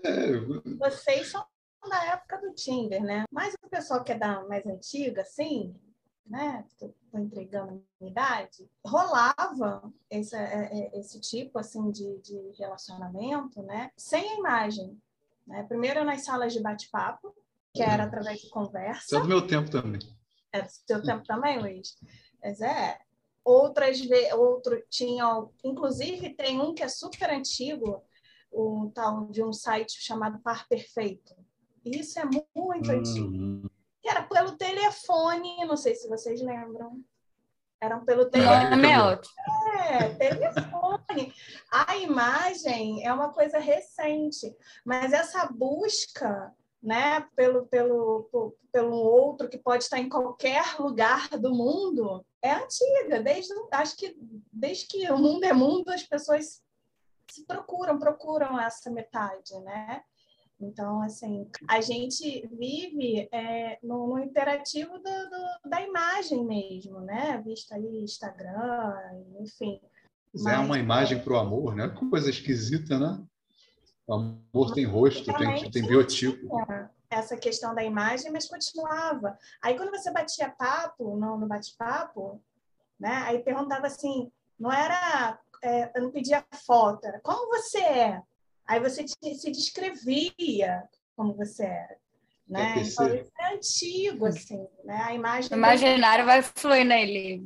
É. 0.03 0.31
Vocês 0.77 1.27
são 1.27 1.45
da 1.87 2.03
época 2.05 2.41
do 2.41 2.53
Tinder, 2.53 3.01
né? 3.01 3.23
Mas 3.31 3.53
o 3.63 3.69
pessoal 3.69 4.03
que 4.03 4.11
é 4.11 4.17
da 4.17 4.43
mais 4.47 4.65
antiga, 4.65 5.21
assim, 5.21 5.75
né? 6.25 6.65
Estou 6.67 6.93
entregando 7.19 7.71
a 7.71 7.73
minha 7.99 8.11
idade, 8.11 8.69
rolava 8.85 9.91
esse, 10.09 10.35
é, 10.35 10.69
é, 10.71 10.99
esse 10.99 11.19
tipo 11.19 11.59
assim 11.59 11.91
de, 11.91 12.19
de 12.19 12.51
relacionamento, 12.57 13.61
né? 13.63 13.91
Sem 13.97 14.27
a 14.31 14.37
imagem. 14.37 14.99
Né? 15.45 15.63
Primeiro 15.63 16.03
nas 16.03 16.23
salas 16.23 16.53
de 16.53 16.61
bate-papo, 16.61 17.35
que 17.73 17.81
era 17.81 18.03
através 18.03 18.39
de 18.39 18.49
conversa. 18.49 19.05
Isso 19.05 19.15
é 19.17 19.21
do 19.21 19.27
meu 19.27 19.45
tempo 19.45 19.69
também. 19.69 19.99
É 20.51 20.61
do 20.61 20.69
seu 20.69 21.01
tempo 21.01 21.25
também, 21.25 21.59
Luiz? 21.59 21.97
Mas 22.41 22.61
é. 22.61 22.99
Outras 23.45 23.99
outro 24.37 24.81
tinha, 24.89 25.25
inclusive 25.65 26.33
tem 26.33 26.61
um 26.61 26.73
que 26.73 26.81
é 26.81 26.87
super 26.87 27.29
antigo, 27.29 28.01
um 28.53 28.89
tal 28.89 29.25
de 29.25 29.43
um 29.43 29.51
site 29.51 30.01
chamado 30.01 30.39
Par 30.39 30.65
Perfeito. 30.69 31.35
Isso 31.83 32.19
é 32.19 32.23
muito 32.23 32.89
uhum. 32.89 32.99
antigo. 32.99 33.71
Que 34.03 34.09
era 34.09 34.21
pelo 34.23 34.57
telefone, 34.57 35.65
não 35.65 35.77
sei 35.77 35.95
se 35.95 36.07
vocês 36.07 36.41
lembram. 36.41 37.01
Eram 37.81 38.05
pelo 38.05 38.29
telefone. 38.29 38.81
É, 39.89 40.09
telefone. 40.09 41.33
A 41.71 41.97
imagem 41.97 43.05
é 43.05 43.11
uma 43.11 43.33
coisa 43.33 43.57
recente, 43.57 44.55
mas 44.85 45.11
essa 45.11 45.47
busca 45.47 46.53
né, 46.83 47.21
pelo, 47.33 47.65
pelo, 47.67 48.57
pelo 48.71 48.97
outro 48.97 49.47
que 49.47 49.57
pode 49.57 49.85
estar 49.85 49.99
em 49.99 50.09
qualquer 50.09 50.75
lugar 50.77 51.29
do 51.29 51.53
mundo, 51.53 52.25
é 52.41 52.51
antiga. 52.51 53.21
Desde, 53.21 53.53
acho 53.71 53.95
que 53.95 54.17
desde 54.51 54.87
que 54.87 55.09
o 55.09 55.17
mundo 55.17 55.45
é 55.45 55.53
mundo, 55.53 55.89
as 55.89 56.03
pessoas 56.03 56.61
se 57.31 57.45
procuram, 57.45 57.97
procuram 57.97 58.59
essa 58.59 58.91
metade, 58.91 59.57
né? 59.61 60.03
Então, 60.59 61.01
assim, 61.01 61.49
a 61.67 61.81
gente 61.81 62.47
vive 62.47 63.27
é, 63.31 63.77
no, 63.83 64.07
no, 64.07 64.19
imperativo 64.19 64.93
do, 64.93 65.03
do, 65.03 65.69
da 65.69 65.81
imagem 65.81 66.45
mesmo, 66.45 67.01
né? 67.01 67.41
Vista 67.45 67.75
ali 67.75 68.03
Instagram, 68.03 68.93
enfim. 69.41 69.81
Mas, 70.33 70.53
é 70.53 70.59
uma 70.59 70.79
imagem 70.79 71.19
para 71.19 71.33
o 71.33 71.37
amor, 71.37 71.75
né? 71.75 71.89
Coisa 72.09 72.29
esquisita, 72.29 72.97
né? 72.97 73.21
O 74.07 74.13
amor 74.13 74.73
tem 74.73 74.85
rosto, 74.85 75.33
tem, 75.33 75.69
tem 75.71 75.85
biotipo. 75.85 76.47
Essa 77.09 77.37
questão 77.37 77.75
da 77.75 77.83
imagem, 77.83 78.31
mas 78.31 78.47
continuava. 78.47 79.37
Aí, 79.61 79.75
quando 79.75 79.91
você 79.91 80.11
batia 80.11 80.49
papo, 80.49 81.15
no, 81.15 81.37
no 81.37 81.47
bate-papo, 81.47 82.41
né? 82.99 83.23
aí 83.25 83.39
perguntava 83.39 83.87
assim, 83.87 84.31
não 84.59 84.71
era, 84.71 85.39
é, 85.61 85.91
eu 85.97 86.03
não 86.03 86.11
pedia 86.11 86.43
foto, 86.65 87.05
era 87.05 87.19
como 87.21 87.49
você 87.49 87.79
é. 87.79 88.21
Aí 88.67 88.79
você 88.79 89.03
te, 89.03 89.35
se 89.35 89.51
descrevia 89.51 90.83
como 91.15 91.33
você 91.35 91.63
era. 91.63 91.97
Né? 92.47 92.75
Então, 92.77 92.83
isso 92.83 93.31
é 93.39 93.55
antigo, 93.55 94.25
assim, 94.25 94.67
né? 94.83 95.01
A 95.05 95.13
imagem... 95.13 95.51
O 95.51 95.55
imaginário 95.55 96.25
vai 96.25 96.41
fluir 96.41 96.85
nele. 96.85 97.41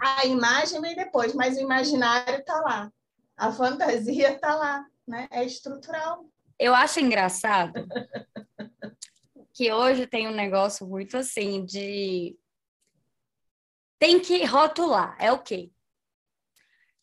A 0.00 0.24
imagem 0.26 0.80
vem 0.80 0.96
depois, 0.96 1.34
mas 1.34 1.56
o 1.56 1.60
imaginário 1.60 2.40
está 2.40 2.60
lá. 2.60 2.92
A 3.36 3.52
fantasia 3.52 4.32
está 4.32 4.54
lá 4.54 4.86
né? 5.06 5.28
É 5.30 5.44
estrutural. 5.44 6.24
Eu 6.58 6.74
acho 6.74 7.00
engraçado 7.00 7.72
que 9.52 9.72
hoje 9.72 10.06
tem 10.06 10.28
um 10.28 10.34
negócio 10.34 10.86
muito 10.86 11.16
assim 11.16 11.64
de 11.64 12.36
tem 13.98 14.20
que 14.20 14.44
rotular, 14.44 15.16
é 15.18 15.32
o 15.32 15.38
quê? 15.38 15.70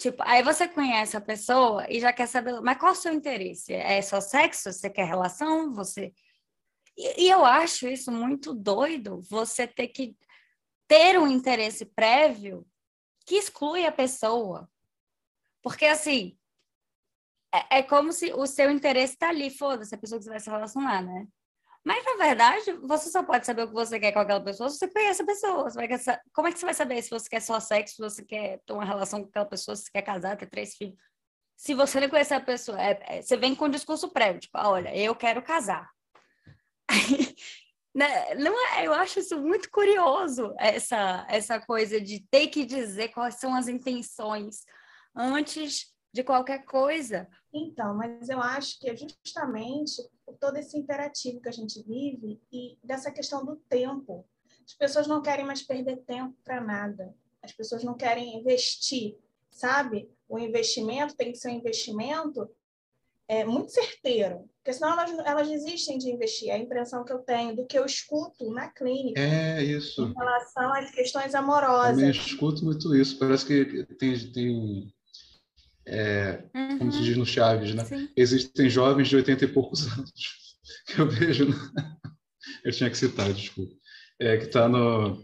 Tipo, 0.01 0.23
aí 0.25 0.41
você 0.41 0.67
conhece 0.67 1.15
a 1.15 1.21
pessoa 1.21 1.85
e 1.87 1.99
já 1.99 2.11
quer 2.11 2.25
saber, 2.25 2.59
mas 2.61 2.75
qual 2.79 2.91
é 2.91 2.97
o 2.97 2.99
seu 2.99 3.13
interesse? 3.13 3.71
É 3.71 4.01
só 4.01 4.19
sexo? 4.19 4.73
Você 4.73 4.89
quer 4.89 5.05
relação? 5.05 5.71
Você 5.75 6.11
e, 6.97 7.25
e 7.25 7.29
eu 7.29 7.45
acho 7.45 7.87
isso 7.87 8.11
muito 8.11 8.51
doido, 8.51 9.21
você 9.29 9.67
ter 9.67 9.89
que 9.89 10.17
ter 10.87 11.19
um 11.19 11.27
interesse 11.27 11.85
prévio 11.85 12.65
que 13.27 13.35
exclui 13.35 13.85
a 13.85 13.91
pessoa. 13.91 14.67
Porque 15.61 15.85
assim, 15.85 16.35
é, 17.53 17.77
é 17.77 17.83
como 17.83 18.11
se 18.11 18.33
o 18.33 18.47
seu 18.47 18.71
interesse 18.71 19.13
está 19.13 19.29
ali, 19.29 19.51
foda-se 19.51 19.93
a 19.93 19.99
pessoa 19.99 20.17
que 20.17 20.23
você 20.23 20.31
vai 20.31 20.39
se 20.39 20.49
relacionar, 20.49 21.03
né? 21.03 21.27
Mas, 21.83 22.05
na 22.05 22.15
verdade, 22.15 22.73
você 22.83 23.09
só 23.09 23.23
pode 23.23 23.45
saber 23.45 23.63
o 23.63 23.67
que 23.67 23.73
você 23.73 23.99
quer 23.99 24.11
com 24.11 24.19
aquela 24.19 24.43
pessoa 24.43 24.69
se 24.69 24.77
você 24.77 24.87
conhece 24.87 25.21
a 25.23 25.25
pessoa. 25.25 25.69
Você. 25.69 26.19
Como 26.31 26.47
é 26.47 26.51
que 26.51 26.59
você 26.59 26.65
vai 26.65 26.75
saber 26.75 27.01
se 27.01 27.09
você 27.09 27.27
quer 27.27 27.41
só 27.41 27.59
sexo, 27.59 27.95
se 27.95 28.01
você 28.01 28.23
quer 28.23 28.59
ter 28.65 28.73
uma 28.73 28.85
relação 28.85 29.21
com 29.21 29.29
aquela 29.29 29.45
pessoa, 29.45 29.75
se 29.75 29.83
você 29.83 29.91
quer 29.91 30.03
casar, 30.03 30.37
ter 30.37 30.47
três 30.47 30.75
filhos? 30.75 30.95
Se 31.57 31.73
você 31.73 31.99
não 31.99 32.09
conhecer 32.09 32.35
a 32.35 32.41
pessoa, 32.41 32.79
é, 32.81 32.99
é, 33.07 33.21
você 33.21 33.35
vem 33.35 33.55
com 33.55 33.65
um 33.65 33.69
discurso 33.69 34.09
prévio, 34.09 34.41
tipo, 34.41 34.57
olha, 34.57 34.95
eu 34.95 35.15
quero 35.15 35.41
casar. 35.41 35.89
né? 37.93 38.35
não 38.35 38.53
é, 38.73 38.87
eu 38.87 38.93
acho 38.93 39.19
isso 39.19 39.39
muito 39.39 39.69
curioso, 39.69 40.53
essa, 40.57 41.25
essa 41.29 41.59
coisa 41.59 42.01
de 42.01 42.25
ter 42.31 42.47
que 42.47 42.65
dizer 42.65 43.09
quais 43.09 43.35
são 43.35 43.55
as 43.55 43.67
intenções 43.67 44.65
antes 45.15 45.90
de 46.13 46.23
qualquer 46.23 46.65
coisa. 46.65 47.27
Então, 47.53 47.95
mas 47.95 48.29
eu 48.29 48.41
acho 48.41 48.79
que 48.79 48.89
é 48.89 48.95
justamente 48.95 50.01
todo 50.39 50.57
esse 50.57 50.77
imperativo 50.77 51.41
que 51.41 51.49
a 51.49 51.53
gente 51.53 51.81
vive 51.83 52.41
e 52.51 52.77
dessa 52.83 53.11
questão 53.11 53.45
do 53.45 53.55
tempo. 53.69 54.25
As 54.65 54.73
pessoas 54.73 55.07
não 55.07 55.21
querem 55.21 55.45
mais 55.45 55.61
perder 55.61 55.97
tempo 55.97 56.35
para 56.43 56.61
nada. 56.61 57.13
As 57.41 57.51
pessoas 57.51 57.83
não 57.83 57.95
querem 57.95 58.37
investir, 58.37 59.17
sabe? 59.49 60.09
O 60.29 60.37
investimento 60.39 61.15
tem 61.15 61.31
que 61.31 61.37
ser 61.37 61.49
um 61.49 61.55
investimento 61.55 62.49
é, 63.27 63.45
muito 63.45 63.71
certeiro, 63.71 64.49
porque 64.57 64.73
senão 64.73 64.91
elas, 64.91 65.11
elas 65.25 65.47
desistem 65.49 65.97
de 65.97 66.09
investir. 66.09 66.49
É 66.49 66.53
a 66.53 66.57
impressão 66.57 67.03
que 67.03 67.13
eu 67.13 67.19
tenho 67.19 67.55
do 67.55 67.65
que 67.65 67.77
eu 67.77 67.85
escuto 67.85 68.51
na 68.51 68.69
clínica. 68.69 69.19
É 69.19 69.63
isso. 69.63 70.03
Em 70.03 70.13
relação 70.13 70.73
às 70.73 70.91
questões 70.91 71.33
amorosas. 71.33 72.01
Eu 72.01 72.11
escuto 72.11 72.63
muito 72.63 72.93
isso. 72.95 73.17
Parece 73.17 73.45
que 73.45 73.85
tem, 73.95 74.31
tem 74.31 74.93
é, 75.91 76.41
uhum. 76.55 76.77
como 76.77 76.91
se 76.91 77.03
diz 77.03 77.17
no 77.17 77.25
Chaves, 77.25 77.75
né? 77.75 77.83
Sim. 77.83 78.09
Existem 78.15 78.69
jovens 78.69 79.09
de 79.09 79.17
80 79.17 79.43
e 79.43 79.47
poucos 79.49 79.85
anos 79.91 80.11
que 80.87 80.99
eu 80.99 81.09
vejo. 81.09 81.49
No... 81.49 81.55
Eu 82.63 82.71
tinha 82.71 82.89
que 82.89 82.97
citar, 82.97 83.31
desculpa. 83.33 83.73
É, 84.19 84.37
que 84.37 84.45
está 84.45 84.69
no. 84.69 85.23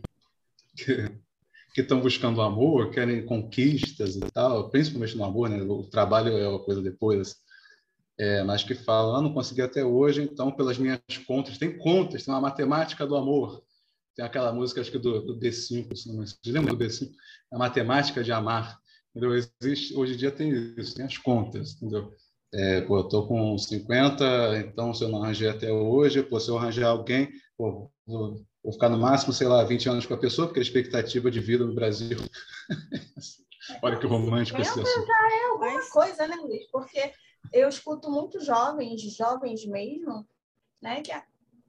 que 1.74 1.82
estão 1.82 2.02
buscando 2.02 2.42
amor, 2.42 2.90
querem 2.90 3.26
conquistas 3.26 4.16
e 4.16 4.20
tal, 4.32 4.70
principalmente 4.70 5.16
no 5.16 5.24
amor, 5.24 5.50
né? 5.50 5.62
O 5.62 5.84
trabalho 5.84 6.38
é 6.38 6.48
uma 6.48 6.64
coisa 6.64 6.82
depois, 6.82 7.36
é, 8.18 8.44
mas 8.44 8.64
que 8.64 8.74
falam, 8.74 9.16
ah, 9.16 9.22
não 9.22 9.34
consegui 9.34 9.62
até 9.62 9.86
hoje, 9.86 10.24
então, 10.24 10.52
pelas 10.52 10.78
minhas 10.78 11.00
contas, 11.28 11.58
tem 11.58 11.78
contas, 11.78 12.26
tem 12.26 12.34
uma 12.34 12.42
matemática 12.42 13.06
do 13.06 13.16
amor, 13.16 13.64
tem 14.16 14.26
aquela 14.26 14.52
música, 14.52 14.82
acho 14.82 14.92
que 14.92 14.98
do, 14.98 15.22
do 15.22 15.40
D5, 15.40 15.96
se 15.96 16.08
não 16.12 16.18
me 16.18 16.26
lembra 16.48 16.76
do 16.76 16.84
D5? 16.84 17.12
A 17.52 17.58
matemática 17.60 18.24
de 18.24 18.32
amar, 18.32 18.80
entendeu? 19.18 19.34
Existe, 19.36 19.96
hoje 19.96 20.14
em 20.14 20.18
dia 20.18 20.32
tem 20.32 20.50
isso, 20.78 20.96
tem 20.96 21.06
as 21.06 21.18
contas, 21.18 21.74
entendeu? 21.76 22.14
É, 22.54 22.82
pô, 22.82 23.00
eu 23.00 23.04
tô 23.10 23.28
com 23.28 23.58
50, 23.58 24.58
então 24.60 24.94
se 24.94 25.04
eu 25.04 25.10
não 25.10 25.22
arranjei 25.22 25.50
até 25.50 25.72
hoje, 25.72 26.24
pô, 26.24 26.40
se 26.40 26.50
eu 26.50 26.58
arranjar 26.58 26.90
alguém, 26.90 27.30
pô, 27.58 27.92
vou, 28.06 28.46
vou 28.64 28.74
ficar 28.74 28.90
no 28.90 28.98
máximo, 28.98 29.34
sei 29.34 29.48
lá, 29.48 29.64
20 29.64 29.90
anos 29.90 30.06
com 30.06 30.14
a 30.14 30.20
pessoa, 30.20 30.48
porque 30.48 30.60
a 30.60 30.64
expectativa 30.64 31.30
de 31.30 31.40
vida 31.40 31.66
no 31.66 31.76
Brasil. 31.76 32.18
Olha 33.82 33.98
que 33.98 34.08
romântico 34.08 34.62
esse 34.62 34.70
assunto. 34.70 35.06
já 35.06 35.30
é 35.32 35.50
alguma 35.50 35.90
coisa, 35.90 36.26
né, 36.26 36.36
Luiz? 36.38 36.66
Porque 36.72 37.12
eu 37.52 37.68
escuto 37.68 38.10
muitos 38.10 38.46
jovens, 38.46 39.02
jovens 39.14 39.66
mesmo, 39.66 40.26
né? 40.82 41.02
Que, 41.02 41.12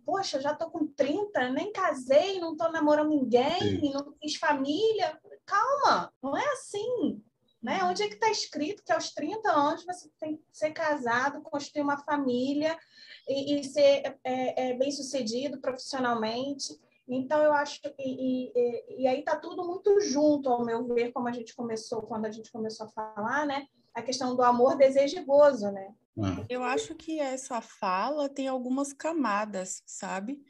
poxa, 0.07 0.41
já 0.41 0.55
tô 0.55 0.71
com 0.71 0.87
30, 0.87 1.51
nem 1.51 1.73
casei, 1.73 2.39
não 2.39 2.57
tô 2.57 2.71
namorando 2.71 3.09
ninguém, 3.09 3.81
Sim. 3.81 3.93
não 3.93 4.15
fiz 4.23 4.37
família. 4.37 5.19
Calma, 5.45 6.13
não 6.23 6.37
é 6.37 6.53
assim. 6.53 7.21
Né? 7.63 7.83
Onde 7.83 8.03
é 8.03 8.09
que 8.09 8.15
está 8.15 8.31
escrito 8.31 8.85
que 8.85 8.93
aos 8.93 9.11
30 9.11 9.51
anos 9.51 9.85
você 9.85 10.09
tem 10.21 10.37
que 10.37 10.45
ser 10.53 10.71
casado, 10.71 11.43
construir 11.43 11.83
uma 11.83 11.99
família 11.99 12.79
e, 13.29 13.59
e 13.59 13.65
ser 13.65 14.17
é, 14.23 14.71
é, 14.71 14.75
bem 14.75 14.93
sucedido 14.93 15.61
profissionalmente? 15.61 16.79
Então, 17.09 17.43
eu 17.43 17.53
acho 17.53 17.81
que. 17.81 17.95
E, 17.99 18.53
e, 18.55 19.03
e 19.03 19.07
aí 19.09 19.21
está 19.21 19.37
tudo 19.37 19.67
muito 19.67 20.01
junto, 20.01 20.51
ao 20.51 20.65
meu 20.65 20.87
ver, 20.95 21.11
como 21.11 21.27
a 21.27 21.33
gente 21.33 21.57
começou, 21.57 22.03
quando 22.03 22.27
a 22.27 22.31
gente 22.31 22.53
começou 22.53 22.87
a 22.87 22.91
falar, 22.91 23.47
né? 23.47 23.67
a 23.99 24.03
questão 24.03 24.35
do 24.35 24.43
amor, 24.43 24.77
desejo 24.77 25.19
e 25.19 25.25
gozo, 25.25 25.71
né? 25.71 25.93
Ah. 26.21 26.45
Eu 26.49 26.63
acho 26.63 26.95
que 26.95 27.21
essa 27.21 27.61
fala 27.61 28.29
tem 28.29 28.49
algumas 28.49 28.93
camadas, 28.93 29.83
sabe? 29.87 30.43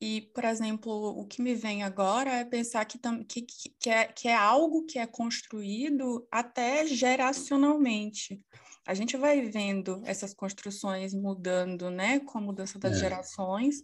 E, 0.00 0.30
por 0.34 0.44
exemplo, 0.44 0.92
o 0.92 1.26
que 1.26 1.40
me 1.40 1.54
vem 1.54 1.82
agora 1.82 2.30
é 2.30 2.44
pensar 2.44 2.84
que, 2.84 2.98
que, 3.26 3.42
que, 3.80 3.90
é, 3.90 4.04
que 4.04 4.28
é 4.28 4.34
algo 4.34 4.84
que 4.84 4.98
é 4.98 5.06
construído 5.06 6.26
até 6.30 6.86
geracionalmente. 6.86 8.42
A 8.86 8.94
gente 8.94 9.16
vai 9.16 9.42
vendo 9.42 10.02
essas 10.04 10.34
construções 10.34 11.14
mudando, 11.14 11.90
né, 11.90 12.20
com 12.20 12.38
a 12.38 12.40
mudança 12.40 12.78
das 12.78 12.98
é. 12.98 13.00
gerações. 13.00 13.82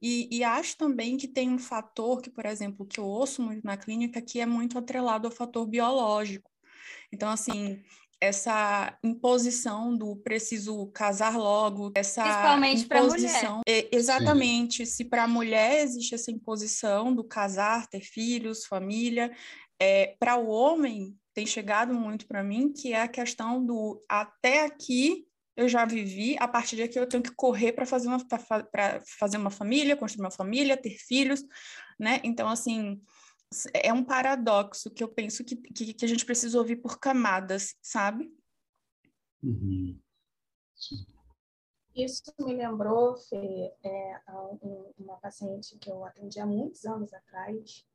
E, 0.00 0.28
e, 0.30 0.44
acho 0.44 0.76
também 0.76 1.16
que 1.16 1.26
tem 1.26 1.50
um 1.50 1.58
fator 1.58 2.20
que, 2.20 2.30
por 2.30 2.44
exemplo, 2.44 2.86
que 2.86 3.00
eu 3.00 3.06
ouço 3.06 3.42
muito 3.42 3.64
na 3.64 3.78
clínica, 3.78 4.20
que 4.20 4.38
é 4.38 4.46
muito 4.46 4.78
atrelado 4.78 5.26
ao 5.26 5.32
fator 5.32 5.66
biológico. 5.66 6.50
Então, 7.10 7.30
assim, 7.30 7.82
essa 8.20 8.96
imposição 9.04 9.96
do 9.96 10.16
preciso 10.16 10.86
casar 10.88 11.36
logo, 11.36 11.92
essa 11.94 12.22
Principalmente 12.22 12.84
imposição. 12.84 13.60
É, 13.68 13.88
exatamente. 13.94 14.86
Sim. 14.86 14.92
Se 14.92 15.04
para 15.04 15.24
a 15.24 15.28
mulher 15.28 15.82
existe 15.82 16.14
essa 16.14 16.30
imposição 16.30 17.14
do 17.14 17.22
casar, 17.22 17.86
ter 17.86 18.00
filhos, 18.00 18.64
família, 18.64 19.30
é, 19.80 20.16
para 20.18 20.36
o 20.36 20.48
homem 20.48 21.14
tem 21.34 21.44
chegado 21.44 21.92
muito 21.92 22.26
para 22.26 22.42
mim 22.42 22.72
que 22.72 22.94
é 22.94 23.02
a 23.02 23.08
questão 23.08 23.64
do 23.64 24.02
até 24.08 24.64
aqui 24.64 25.26
eu 25.54 25.68
já 25.68 25.86
vivi, 25.86 26.36
a 26.38 26.46
partir 26.46 26.76
daqui 26.76 26.98
eu 26.98 27.08
tenho 27.08 27.22
que 27.22 27.34
correr 27.34 27.72
para 27.72 27.86
fazer 27.86 28.08
uma 28.08 28.18
para 28.70 29.02
fazer 29.18 29.38
uma 29.38 29.50
família, 29.50 29.96
construir 29.96 30.24
uma 30.24 30.30
família, 30.30 30.76
ter 30.76 30.96
filhos, 30.98 31.42
né? 31.98 32.20
Então 32.22 32.46
assim, 32.48 33.00
é 33.72 33.92
um 33.92 34.04
paradoxo 34.04 34.90
que 34.90 35.02
eu 35.02 35.08
penso 35.08 35.44
que, 35.44 35.56
que, 35.56 35.94
que 35.94 36.04
a 36.04 36.08
gente 36.08 36.24
precisa 36.24 36.58
ouvir 36.58 36.76
por 36.76 36.98
camadas, 36.98 37.76
sabe? 37.80 38.32
Uhum. 39.42 40.00
Isso 41.94 42.22
me 42.40 42.54
lembrou, 42.54 43.16
Fê, 43.16 43.72
é, 43.82 44.20
uma 44.98 45.16
paciente 45.16 45.78
que 45.78 45.90
eu 45.90 46.04
atendi 46.04 46.38
há 46.38 46.46
muitos 46.46 46.84
anos 46.84 47.12
atrás 47.12 47.86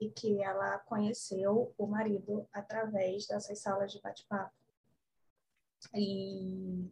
e 0.00 0.08
que 0.10 0.42
ela 0.42 0.78
conheceu 0.80 1.74
o 1.76 1.86
marido 1.86 2.48
através 2.52 3.26
dessas 3.26 3.58
salas 3.58 3.92
de 3.92 4.00
bate-papo. 4.00 4.54
E 5.94 6.90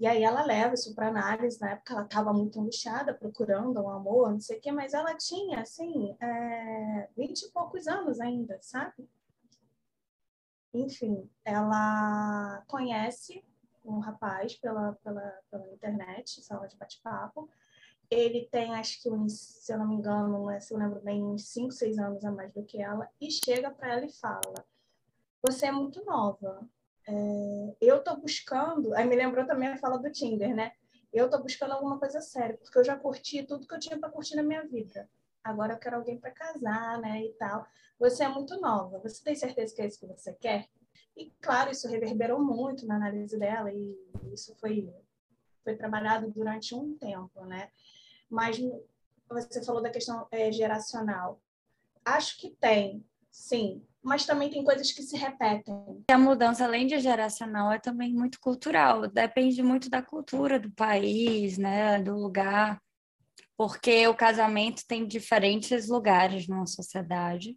e 0.00 0.06
aí 0.06 0.24
ela 0.24 0.42
leva 0.42 0.72
isso 0.72 0.94
para 0.94 1.08
análise. 1.08 1.60
Na 1.60 1.72
época 1.72 1.92
ela 1.92 2.04
estava 2.04 2.32
muito 2.32 2.58
angustiada, 2.58 3.12
procurando 3.12 3.82
um 3.82 3.90
amor, 3.90 4.32
não 4.32 4.40
sei 4.40 4.56
o 4.56 4.60
quê, 4.60 4.72
mas 4.72 4.94
ela 4.94 5.14
tinha, 5.14 5.60
assim, 5.60 6.16
é, 6.18 7.08
vinte 7.14 7.42
e 7.42 7.52
poucos 7.52 7.86
anos 7.86 8.18
ainda, 8.18 8.58
sabe? 8.62 9.06
Enfim, 10.72 11.28
ela 11.44 12.64
conhece 12.66 13.44
um 13.84 13.98
rapaz 13.98 14.56
pela, 14.56 14.94
pela, 15.04 15.38
pela 15.50 15.70
internet, 15.70 16.42
sala 16.42 16.66
de 16.66 16.78
bate-papo. 16.78 17.50
Ele 18.08 18.48
tem, 18.50 18.74
acho 18.74 19.02
que, 19.02 19.10
uns, 19.10 19.38
se 19.38 19.70
eu 19.70 19.78
não 19.78 19.86
me 19.86 19.96
engano, 19.96 20.48
se 20.62 20.72
eu 20.72 20.78
lembro 20.78 21.00
bem, 21.00 21.22
uns 21.22 21.44
5, 21.48 21.72
6 21.72 21.98
anos 21.98 22.24
a 22.24 22.30
mais 22.30 22.50
do 22.54 22.64
que 22.64 22.80
ela, 22.80 23.06
e 23.20 23.30
chega 23.30 23.70
para 23.70 23.92
ela 23.92 24.06
e 24.06 24.12
fala: 24.12 24.64
Você 25.46 25.66
é 25.66 25.72
muito 25.72 26.02
nova, 26.06 26.66
é, 27.10 27.76
eu 27.80 27.96
estou 27.96 28.16
buscando, 28.20 28.94
aí 28.94 29.06
me 29.06 29.16
lembrou 29.16 29.44
também 29.46 29.68
a 29.68 29.76
fala 29.76 29.98
do 29.98 30.10
Tinder, 30.10 30.54
né? 30.54 30.72
Eu 31.12 31.24
estou 31.24 31.42
buscando 31.42 31.72
alguma 31.72 31.98
coisa 31.98 32.20
séria, 32.20 32.56
porque 32.56 32.78
eu 32.78 32.84
já 32.84 32.96
curti 32.96 33.42
tudo 33.42 33.66
que 33.66 33.74
eu 33.74 33.80
tinha 33.80 33.98
para 33.98 34.10
curtir 34.10 34.36
na 34.36 34.44
minha 34.44 34.64
vida. 34.66 35.10
Agora 35.42 35.74
eu 35.74 35.78
quero 35.78 35.96
alguém 35.96 36.18
para 36.18 36.30
casar, 36.30 37.00
né? 37.00 37.24
E 37.24 37.32
tal. 37.32 37.66
Você 37.98 38.22
é 38.22 38.28
muito 38.28 38.60
nova, 38.60 38.98
você 39.00 39.22
tem 39.22 39.34
certeza 39.34 39.74
que 39.74 39.82
é 39.82 39.86
isso 39.86 39.98
que 39.98 40.06
você 40.06 40.32
quer? 40.34 40.68
E 41.16 41.32
claro, 41.40 41.70
isso 41.70 41.88
reverberou 41.88 42.38
muito 42.38 42.86
na 42.86 42.94
análise 42.96 43.36
dela 43.38 43.72
e 43.72 43.98
isso 44.32 44.54
foi 44.56 44.88
foi 45.62 45.76
trabalhado 45.76 46.30
durante 46.30 46.74
um 46.74 46.96
tempo, 46.96 47.44
né? 47.44 47.70
Mas 48.28 48.58
você 49.28 49.62
falou 49.62 49.82
da 49.82 49.90
questão 49.90 50.26
é, 50.30 50.50
geracional. 50.50 51.40
Acho 52.04 52.38
que 52.38 52.50
tem, 52.50 53.04
sim, 53.30 53.82
mas 54.02 54.24
também 54.24 54.50
tem 54.50 54.64
coisas 54.64 54.92
que 54.92 55.02
se 55.02 55.16
repetem. 55.16 56.04
A 56.10 56.18
mudança, 56.18 56.64
além 56.64 56.86
de 56.86 56.98
geracional, 56.98 57.70
é 57.72 57.78
também 57.78 58.12
muito 58.12 58.40
cultural. 58.40 59.06
Depende 59.08 59.62
muito 59.62 59.90
da 59.90 60.02
cultura 60.02 60.58
do 60.58 60.70
país, 60.72 61.58
né, 61.58 62.00
do 62.00 62.14
lugar, 62.14 62.80
porque 63.56 64.06
o 64.08 64.14
casamento 64.14 64.82
tem 64.86 65.06
diferentes 65.06 65.88
lugares 65.88 66.48
numa 66.48 66.66
sociedade. 66.66 67.56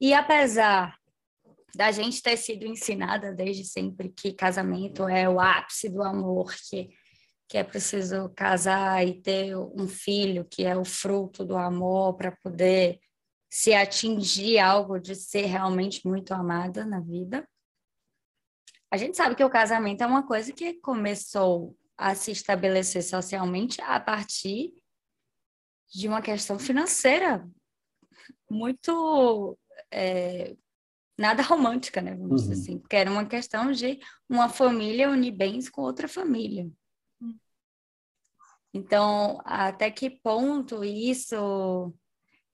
E 0.00 0.12
apesar 0.12 0.96
da 1.74 1.90
gente 1.90 2.20
ter 2.20 2.36
sido 2.36 2.66
ensinada 2.66 3.32
desde 3.32 3.64
sempre 3.64 4.10
que 4.10 4.32
casamento 4.32 5.08
é 5.08 5.28
o 5.28 5.40
ápice 5.40 5.88
do 5.88 6.02
amor, 6.02 6.52
que, 6.68 6.90
que 7.48 7.56
é 7.56 7.64
preciso 7.64 8.28
casar 8.30 9.06
e 9.06 9.22
ter 9.22 9.56
um 9.56 9.88
filho, 9.88 10.44
que 10.44 10.64
é 10.64 10.76
o 10.76 10.84
fruto 10.84 11.44
do 11.44 11.56
amor 11.56 12.14
para 12.14 12.36
poder 12.42 12.98
se 13.52 13.74
atingir 13.74 14.58
algo 14.58 14.98
de 14.98 15.14
ser 15.14 15.44
realmente 15.44 16.08
muito 16.08 16.32
amada 16.32 16.86
na 16.86 17.00
vida. 17.00 17.46
A 18.90 18.96
gente 18.96 19.14
sabe 19.14 19.36
que 19.36 19.44
o 19.44 19.50
casamento 19.50 20.02
é 20.02 20.06
uma 20.06 20.26
coisa 20.26 20.54
que 20.54 20.80
começou 20.80 21.76
a 21.94 22.14
se 22.14 22.30
estabelecer 22.30 23.02
socialmente 23.02 23.78
a 23.82 24.00
partir 24.00 24.72
de 25.92 26.08
uma 26.08 26.22
questão 26.22 26.58
financeira 26.58 27.46
muito 28.48 29.58
é, 29.90 30.56
nada 31.18 31.42
romântica, 31.42 32.00
né? 32.00 32.14
Vamos 32.14 32.30
uhum. 32.30 32.48
dizer 32.48 32.54
assim, 32.54 32.78
porque 32.78 32.96
era 32.96 33.10
uma 33.10 33.26
questão 33.26 33.70
de 33.70 34.00
uma 34.30 34.48
família 34.48 35.10
unir 35.10 35.32
bens 35.32 35.68
com 35.68 35.82
outra 35.82 36.08
família. 36.08 36.70
Hum. 37.20 37.38
Então, 38.72 39.42
até 39.44 39.90
que 39.90 40.08
ponto 40.08 40.82
isso 40.82 41.94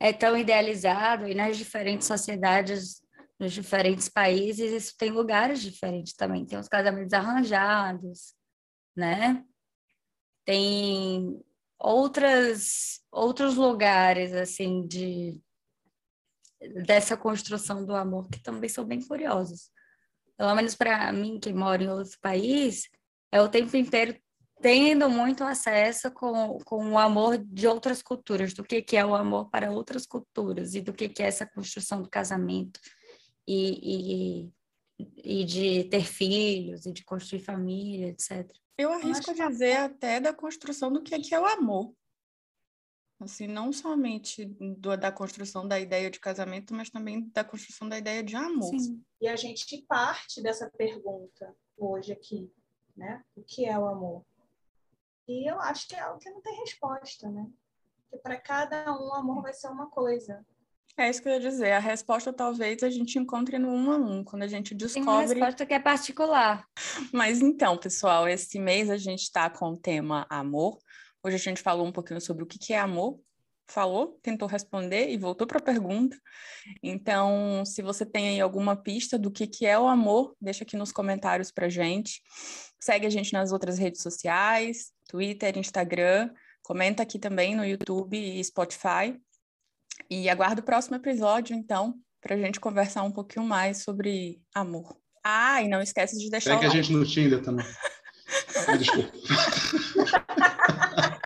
é 0.00 0.12
tão 0.12 0.37
idealizado 0.37 1.26
e 1.26 1.34
nas 1.34 1.56
diferentes 1.56 2.06
sociedades, 2.06 3.02
nos 3.38 3.52
diferentes 3.52 4.08
países, 4.08 4.72
isso 4.72 4.96
tem 4.96 5.11
lugares 5.11 5.61
diferentes 5.61 6.12
também. 6.14 6.46
Tem 6.46 6.58
os 6.58 6.68
casamentos 6.68 7.12
arranjados, 7.12 8.34
né? 8.96 9.44
Tem 10.44 11.40
outras 11.78 13.00
outros 13.12 13.54
lugares 13.56 14.32
assim 14.32 14.87
de 14.87 15.40
dessa 16.84 17.16
construção 17.16 17.87
do 17.87 17.94
amor 17.94 18.28
que 18.28 18.42
também 18.42 18.68
são 18.68 18.84
bem 18.84 19.00
curiosos. 19.00 19.70
Pelo 20.37 20.54
menos 20.54 20.74
para 20.74 21.12
mim 21.12 21.38
que 21.38 21.52
moro 21.52 21.82
em 21.82 21.88
outro 21.88 22.18
país, 22.20 22.88
é 23.32 23.40
o 23.40 23.48
tempo 23.48 23.76
inteiro 23.76 24.18
tendo 24.61 25.09
muito 25.09 25.44
acesso 25.44 26.11
com, 26.11 26.59
com 26.64 26.92
o 26.92 26.99
amor 26.99 27.38
de 27.38 27.66
outras 27.66 28.03
culturas, 28.03 28.53
do 28.53 28.64
que, 28.64 28.83
que 28.83 28.97
é 28.97 29.05
o 29.05 29.14
amor 29.14 29.49
para 29.51 29.71
outras 29.71 30.07
culturas 30.07 30.75
e 30.75 30.81
do 30.81 30.92
que, 30.92 31.09
que 31.09 31.23
é 31.23 31.27
essa 31.27 31.47
construção 31.47 32.03
do 32.03 32.11
casamento 32.11 32.81
e, 33.47 34.51
e, 34.99 35.40
e 35.40 35.44
de 35.44 35.85
ter 35.85 36.05
filhos 36.05 36.87
e 36.87 36.92
de 36.92 37.05
construir 37.05 37.40
família, 37.40 38.09
etc. 38.09 38.51
Eu 38.77 38.92
arrisco 38.92 39.31
a 39.31 39.49
dizer 39.49 39.77
até 39.77 40.21
da 40.21 40.33
construção 40.33 40.92
do 40.92 41.03
que, 41.03 41.18
que 41.18 41.35
é 41.35 41.40
o 41.40 41.47
amor. 41.47 41.92
Assim, 43.21 43.49
não 43.49 43.73
somente 43.73 44.44
do, 44.44 44.97
da 44.97 45.11
construção 45.11 45.66
da 45.66 45.81
ideia 45.81 46.09
de 46.09 46.21
casamento, 46.21 46.73
mas 46.73 46.88
também 46.88 47.29
da 47.31 47.42
construção 47.42 47.88
da 47.88 47.99
ideia 47.99 48.23
de 48.23 48.37
amor. 48.37 48.71
Sim. 48.79 49.03
E 49.21 49.27
a 49.27 49.35
gente 49.35 49.85
parte 49.88 50.40
dessa 50.40 50.71
pergunta 50.71 51.53
hoje 51.77 52.12
aqui, 52.12 52.49
né? 52.97 53.25
O 53.35 53.42
que 53.42 53.64
é 53.64 53.77
o 53.77 53.88
amor? 53.88 54.25
E 55.29 55.49
eu 55.49 55.61
acho 55.61 55.87
que 55.87 55.95
é 55.95 56.01
algo 56.01 56.19
que 56.19 56.31
não 56.31 56.41
tem 56.41 56.59
resposta, 56.61 57.29
né? 57.29 57.47
Porque 58.03 58.17
para 58.23 58.41
cada 58.41 58.93
um, 58.95 59.09
o 59.09 59.14
amor 59.14 59.43
vai 59.43 59.53
ser 59.53 59.69
uma 59.69 59.91
coisa. 59.91 60.45
É 60.97 61.09
isso 61.09 61.23
que 61.23 61.29
eu 61.29 61.35
ia 61.35 61.41
dizer. 61.41 61.73
A 61.73 61.79
resposta 61.79 62.33
talvez 62.33 62.83
a 62.83 62.91
gente 62.91 63.19
encontre 63.19 63.59
no 63.59 63.69
um 63.69 63.93
a 63.93 63.97
um, 63.97 64.25
quando 64.25 64.43
a 64.43 64.49
gente 64.49 64.75
descobre. 64.75 65.05
Tem 65.05 65.14
uma 65.14 65.23
resposta 65.23 65.67
que 65.67 65.75
é 65.75 65.79
particular. 65.79 66.67
Mas 67.12 67.41
então, 67.41 67.77
pessoal, 67.77 68.27
esse 68.27 68.59
mês 68.59 68.91
a 68.91 68.97
gente 68.97 69.23
está 69.23 69.49
com 69.49 69.67
o 69.67 69.77
tema 69.79 70.27
amor. 70.29 70.79
Hoje 71.23 71.37
a 71.37 71.38
gente 71.38 71.62
falou 71.62 71.87
um 71.87 71.93
pouquinho 71.93 72.21
sobre 72.21 72.43
o 72.43 72.47
que 72.47 72.73
é 72.73 72.79
amor, 72.79 73.21
falou, 73.68 74.18
tentou 74.22 74.48
responder 74.48 75.11
e 75.11 75.16
voltou 75.16 75.46
para 75.46 75.59
a 75.59 75.62
pergunta. 75.62 76.16
Então, 76.83 77.64
se 77.64 77.83
você 77.83 78.04
tem 78.04 78.31
aí 78.31 78.40
alguma 78.40 78.74
pista 78.74 79.18
do 79.18 79.31
que, 79.31 79.46
que 79.46 79.66
é 79.66 79.78
o 79.78 79.87
amor, 79.87 80.35
deixa 80.40 80.64
aqui 80.64 80.76
nos 80.76 80.90
comentários 80.90 81.50
para 81.50 81.68
gente. 81.68 82.22
Segue 82.81 83.07
a 83.07 83.11
gente 83.11 83.33
nas 83.33 83.52
outras 83.52 83.78
redes 83.78 84.02
sociais, 84.02 84.92
Twitter, 85.09 85.57
Instagram. 85.59 86.31
Comenta 86.62 87.02
aqui 87.02 87.18
também 87.18 87.54
no 87.54 87.64
YouTube 87.64 88.16
e 88.16 88.42
Spotify. 88.42 89.18
E 90.11 90.28
aguardo 90.28 90.61
o 90.61 90.64
próximo 90.64 90.96
episódio, 90.96 91.54
então, 91.54 91.94
para 92.20 92.35
a 92.35 92.38
gente 92.38 92.61
conversar 92.61 93.02
um 93.02 93.12
pouquinho 93.12 93.44
mais 93.44 93.83
sobre 93.83 94.40
amor. 94.54 94.96
Ah, 95.24 95.62
e 95.62 95.68
não 95.68 95.83
esquece 95.83 96.18
de 96.18 96.31
deixar. 96.31 96.54
Segue 96.54 96.66
a 96.66 96.70
gente 96.70 96.92
no 96.92 97.04
Tinder 97.04 97.42
também. 97.42 97.66
Desculpa. 98.78 99.12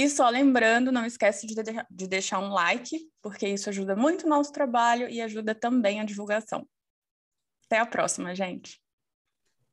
E 0.00 0.08
só 0.08 0.30
lembrando, 0.30 0.90
não 0.90 1.04
esquece 1.04 1.46
de, 1.46 1.54
de, 1.54 1.72
de 1.90 2.06
deixar 2.06 2.38
um 2.38 2.48
like, 2.48 2.98
porque 3.20 3.46
isso 3.46 3.68
ajuda 3.68 3.94
muito 3.94 4.24
o 4.24 4.28
nosso 4.30 4.50
trabalho 4.50 5.06
e 5.10 5.20
ajuda 5.20 5.54
também 5.54 6.00
a 6.00 6.04
divulgação. 6.04 6.66
Até 7.66 7.80
a 7.80 7.84
próxima, 7.84 8.34
gente. 8.34 8.80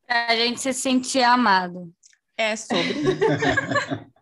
Pra 0.06 0.36
gente 0.36 0.60
se 0.60 0.74
sentir 0.74 1.22
amado. 1.22 1.90
É 2.36 2.54
sobre. 2.56 2.92